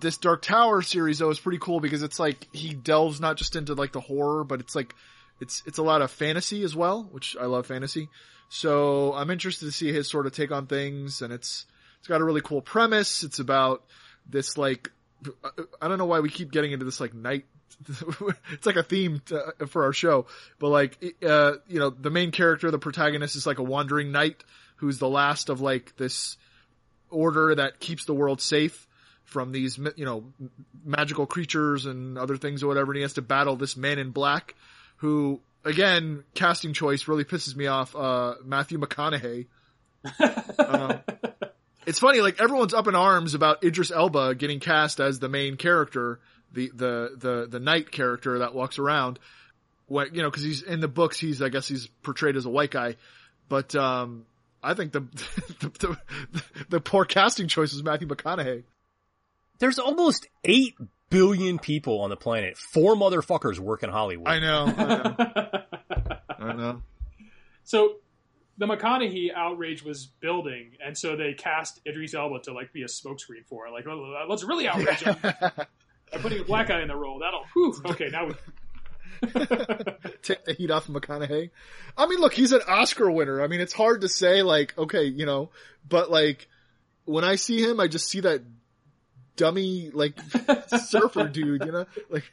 [0.00, 3.56] this Dark Tower series though is pretty cool because it's like he delves not just
[3.56, 4.94] into like the horror, but it's like
[5.40, 8.08] it's it's a lot of fantasy as well, which I love fantasy.
[8.48, 11.66] So I'm interested to see his sort of take on things, and it's
[11.98, 13.22] it's got a really cool premise.
[13.22, 13.84] It's about
[14.28, 14.90] this like
[15.80, 17.44] I don't know why we keep getting into this like night.
[18.52, 20.26] it's like a theme to, for our show,
[20.58, 24.42] but like uh, you know the main character, the protagonist, is like a wandering knight
[24.76, 26.36] who's the last of like this
[27.10, 28.86] order that keeps the world safe
[29.24, 30.24] from these you know
[30.84, 32.92] magical creatures and other things or whatever.
[32.92, 34.54] And he has to battle this man in black
[34.96, 37.94] who again, casting choice really pisses me off.
[37.94, 39.46] Uh, Matthew McConaughey.
[40.58, 41.00] um,
[41.86, 45.56] it's funny, like everyone's up in arms about Idris Elba getting cast as the main
[45.56, 46.20] character,
[46.52, 49.18] the the the the knight character that walks around.
[49.86, 52.50] What you know, because he's in the books, he's I guess he's portrayed as a
[52.50, 52.96] white guy,
[53.48, 54.24] but um,
[54.62, 55.00] I think the
[55.60, 55.98] the,
[56.30, 58.64] the the poor casting choice was Matthew McConaughey.
[59.58, 60.74] There's almost eight
[61.10, 62.56] billion people on the planet.
[62.56, 64.28] Four motherfuckers work in Hollywood.
[64.28, 64.64] I know.
[64.66, 66.16] I know.
[66.38, 66.82] I know.
[67.64, 67.96] So
[68.58, 72.86] the McConaughey outrage was building, and so they cast Idris Elba to like be a
[72.86, 73.72] smokescreen for it.
[73.72, 75.16] Like, oh, let's really outrage him
[76.12, 77.18] by putting a black guy in the role.
[77.18, 78.34] That'll, whew, okay, now we.
[80.22, 81.50] Take the heat off of McConaughey.
[81.96, 83.42] I mean, look, he's an Oscar winner.
[83.42, 85.50] I mean, it's hard to say, like, okay, you know,
[85.86, 86.48] but like,
[87.04, 88.42] when I see him, I just see that
[89.36, 90.18] dummy, like,
[90.78, 91.86] surfer dude, you know?
[92.08, 92.24] Like,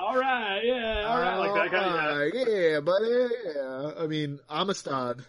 [0.00, 2.54] all right, yeah, all right, like that kind of yeah.
[2.72, 3.90] yeah, buddy, yeah.
[4.02, 5.24] I mean, Amistad.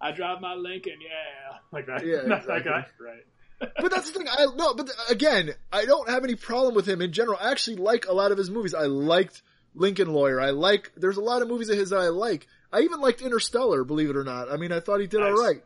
[0.00, 2.06] I drive my Lincoln, yeah, like that.
[2.06, 2.54] Yeah, exactly.
[2.54, 3.24] that guy, right?
[3.58, 4.28] But that's the thing.
[4.30, 7.38] I no, but again, I don't have any problem with him in general.
[7.40, 8.74] I actually like a lot of his movies.
[8.74, 9.42] I liked
[9.74, 10.40] Lincoln Lawyer.
[10.40, 10.92] I like.
[10.96, 12.46] There's a lot of movies of his that I like.
[12.72, 13.84] I even liked Interstellar.
[13.84, 14.50] Believe it or not.
[14.50, 15.28] I mean, I thought he did Nice.
[15.30, 15.62] all right.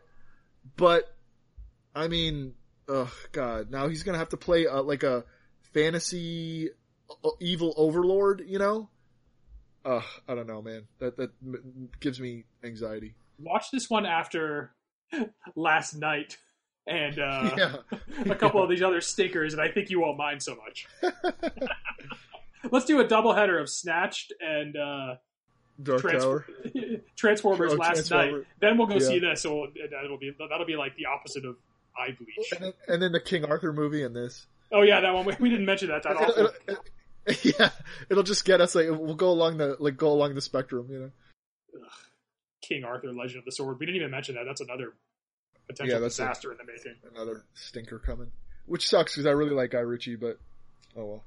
[0.77, 1.15] But
[1.95, 2.55] I mean,
[2.89, 5.25] oh god, now he's gonna have to play uh, like a
[5.73, 6.71] fantasy
[7.25, 8.45] uh, evil overlord.
[8.47, 8.89] You know?
[9.85, 10.83] Ugh, I don't know, man.
[10.99, 11.31] That that
[12.01, 13.15] gives me anxiety.
[13.39, 14.73] Watch this one after
[15.57, 16.37] Last Knight
[16.89, 18.33] and uh, yeah.
[18.33, 20.87] a couple of these other stinkers, and I think you won't mind so much.
[22.71, 25.15] Let's do a double header of Snatched and uh,
[25.83, 26.47] Dark Trans- Tower.
[27.17, 28.39] Transformers Oh, last Transformer.
[28.39, 28.47] night.
[28.61, 29.07] Then we'll go Yeah.
[29.07, 29.43] see this.
[29.43, 31.57] So that'll be that'll be like the opposite of
[31.97, 32.53] Eye Bleach.
[32.53, 34.47] And then, and then the King Arthur movie and this.
[34.73, 36.03] Oh yeah, that one we- we didn't mention that.
[36.03, 36.85] That It'll- it'll-
[37.43, 37.71] yeah,
[38.11, 40.99] it'll just get us like we'll go along the like go along the spectrum, you
[40.99, 41.11] know.
[42.63, 43.79] King Arthur, Legend of the Sword.
[43.79, 44.45] We didn't even mention that.
[44.45, 44.95] That's another
[45.69, 46.95] potential Yeah, that's a- disaster in the making.
[47.15, 48.33] Another stinker coming,
[48.67, 50.39] which sucks because I really like Guy Ritchie, but
[50.97, 51.25] oh well.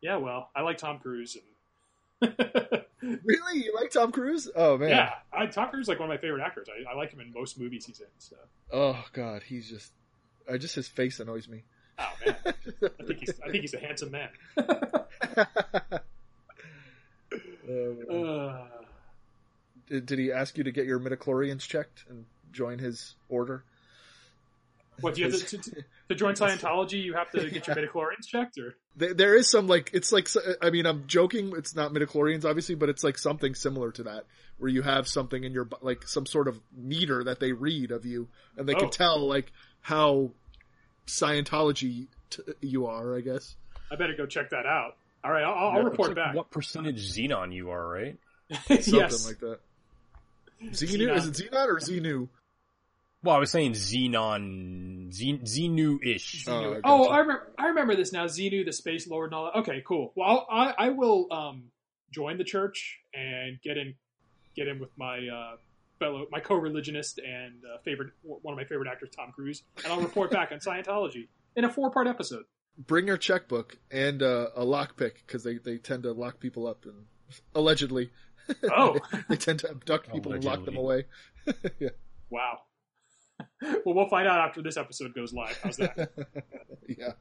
[0.00, 1.36] Yeah, well, I like Tom Cruise.
[2.20, 2.34] And
[3.02, 4.48] Really, you like Tom Cruise?
[4.54, 4.88] Oh man.
[4.90, 6.68] yeah, I, Tom Cruise is like one of my favorite actors.
[6.68, 8.06] I, I like him in most movies he's in.
[8.18, 8.36] So,
[8.72, 9.92] Oh god, he's just.
[10.50, 11.62] I just his face annoys me.
[11.98, 14.28] oh man, I think he's I think he's a handsome man.
[17.68, 18.26] Oh, man.
[18.26, 18.66] Uh,
[19.88, 23.64] did, did he ask you to get your midichlorians checked and join his order?
[25.00, 27.02] what do you have to, to, to join Scientology?
[27.02, 30.28] You have to get your midichlorians checked, or There, there is some like it's like
[30.60, 31.52] I mean I'm joking.
[31.56, 34.24] It's not midichlorians obviously, but it's like something similar to that,
[34.58, 38.04] where you have something in your like some sort of meter that they read of
[38.06, 38.80] you, and they Oh.
[38.80, 39.50] can tell like
[39.80, 40.30] how
[41.06, 43.16] Scientology t- you are.
[43.16, 43.56] I guess.
[43.90, 44.96] I better go check that out.
[45.24, 46.34] All right, I'll, I'll It's report like back.
[46.34, 48.16] What percentage Xenon you are, right?
[48.66, 49.58] Something yes, like that.
[50.70, 52.28] Xenu is it Xenon or Xenu?
[53.24, 56.48] Well, I was saying Xenon, Z- Xenu-ish.
[56.48, 57.04] Oh, I oh.
[57.08, 57.52] I remember.
[57.56, 58.26] I remember this now.
[58.26, 59.60] Xenu, the space lord, and all that.
[59.60, 60.12] Okay, cool.
[60.16, 61.70] Well, I I will um
[62.10, 63.94] join the church and get in
[64.56, 65.56] get in with my uh,
[65.98, 70.00] fellow my co-religionist and uh, favorite one of my favorite actors, Tom Cruise, and I'll
[70.00, 72.44] report back on Scientology in a four part episode.
[72.76, 76.84] Bring your checkbook and uh, a lockpick because they they tend to lock people up
[76.84, 77.04] and
[77.54, 78.10] allegedly.
[78.64, 78.98] Oh.
[79.28, 81.04] they tend to abduct people and lock them away.
[81.78, 81.90] yeah.
[82.30, 82.60] Wow.
[83.84, 85.58] well, we'll find out after this episode goes live.
[85.62, 86.10] How's that?
[86.88, 87.12] yeah.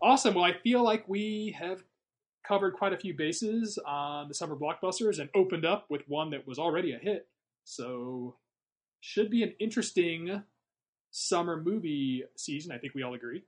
[0.00, 0.34] Awesome.
[0.34, 1.82] Well, I feel like we have
[2.46, 6.46] covered quite a few bases on the summer blockbusters and opened up with one that
[6.46, 7.28] was already a hit.
[7.64, 8.36] So,
[9.00, 10.42] should be an interesting
[11.12, 12.72] summer movie season.
[12.72, 13.44] I think we all agree.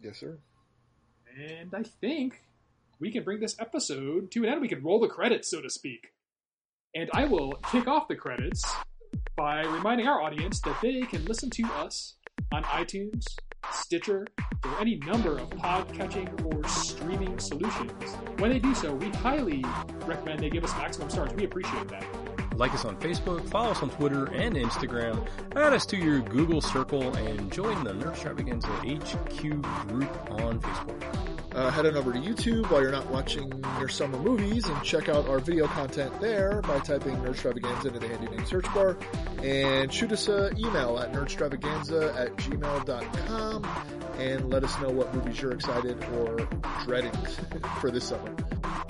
[0.00, 0.38] Yes, sir.
[1.36, 2.42] And I think
[3.00, 4.60] we can bring this episode to an end.
[4.60, 6.12] We can roll the credits, so to speak.
[6.94, 8.64] And I will kick off the credits
[9.36, 12.16] by reminding our audience that they can listen to us
[12.52, 13.24] on iTunes,
[13.72, 14.26] Stitcher,
[14.64, 18.14] or any number of pod-catching or streaming solutions.
[18.38, 19.64] When they do so, we highly
[20.06, 21.32] recommend they give us maximum stars.
[21.34, 22.04] We appreciate that.
[22.56, 26.60] Like us on Facebook, follow us on Twitter and Instagram, add us to your Google
[26.60, 28.66] Circle, and join the Nerdstravaganza
[29.00, 31.37] HQ group on Facebook.
[31.58, 35.08] Uh, head on over to YouTube while you're not watching your summer movies and check
[35.08, 38.96] out our video content there by typing Nerdstravaganza into the handy name search bar.
[39.42, 43.66] And shoot us an email at nerdstravaganza at gmail.com
[44.18, 46.48] and let us know what movies you're excited or
[46.84, 47.10] dreading
[47.80, 48.32] for this summer.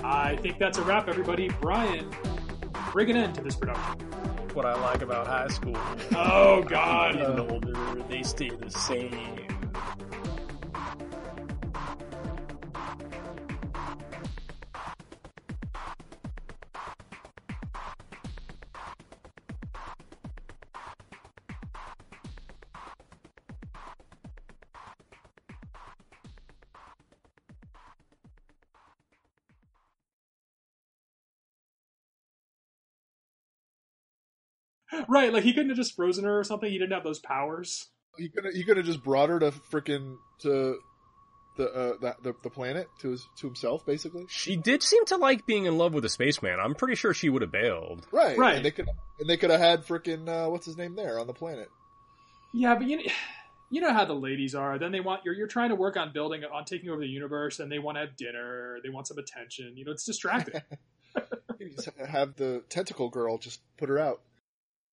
[0.03, 1.49] I think that's a wrap, everybody.
[1.59, 2.07] Brian,
[2.91, 3.99] bring an end to this production.
[4.53, 5.75] What I like about high school.
[6.15, 7.13] Oh, God.
[7.17, 9.58] Getting older, they stay the same.
[35.07, 36.69] Right, like he couldn't have just frozen her or something.
[36.69, 37.87] He didn't have those powers.
[38.17, 40.79] You could you could have just brought her to freaking to
[41.57, 44.25] the, uh, the the the planet to his to himself, basically.
[44.29, 46.59] She did seem to like being in love with a spaceman.
[46.59, 48.07] I'm pretty sure she would have bailed.
[48.11, 48.55] Right, Right.
[48.55, 48.87] And they could
[49.19, 51.69] and they could have had freaking uh, what's his name there on the planet.
[52.53, 53.03] Yeah, but you know,
[53.69, 54.79] you know how the ladies are.
[54.79, 57.59] Then they want you're you're trying to work on building on taking over the universe,
[57.59, 58.77] and they want to have dinner.
[58.83, 59.77] They want some attention.
[59.77, 60.61] You know, it's distracting.
[61.59, 64.21] You just have the tentacle girl just put her out.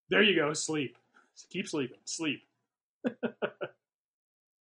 [0.09, 0.53] There you go.
[0.53, 0.97] Sleep.
[1.51, 1.99] Keep sleeping.
[2.05, 2.43] Sleep.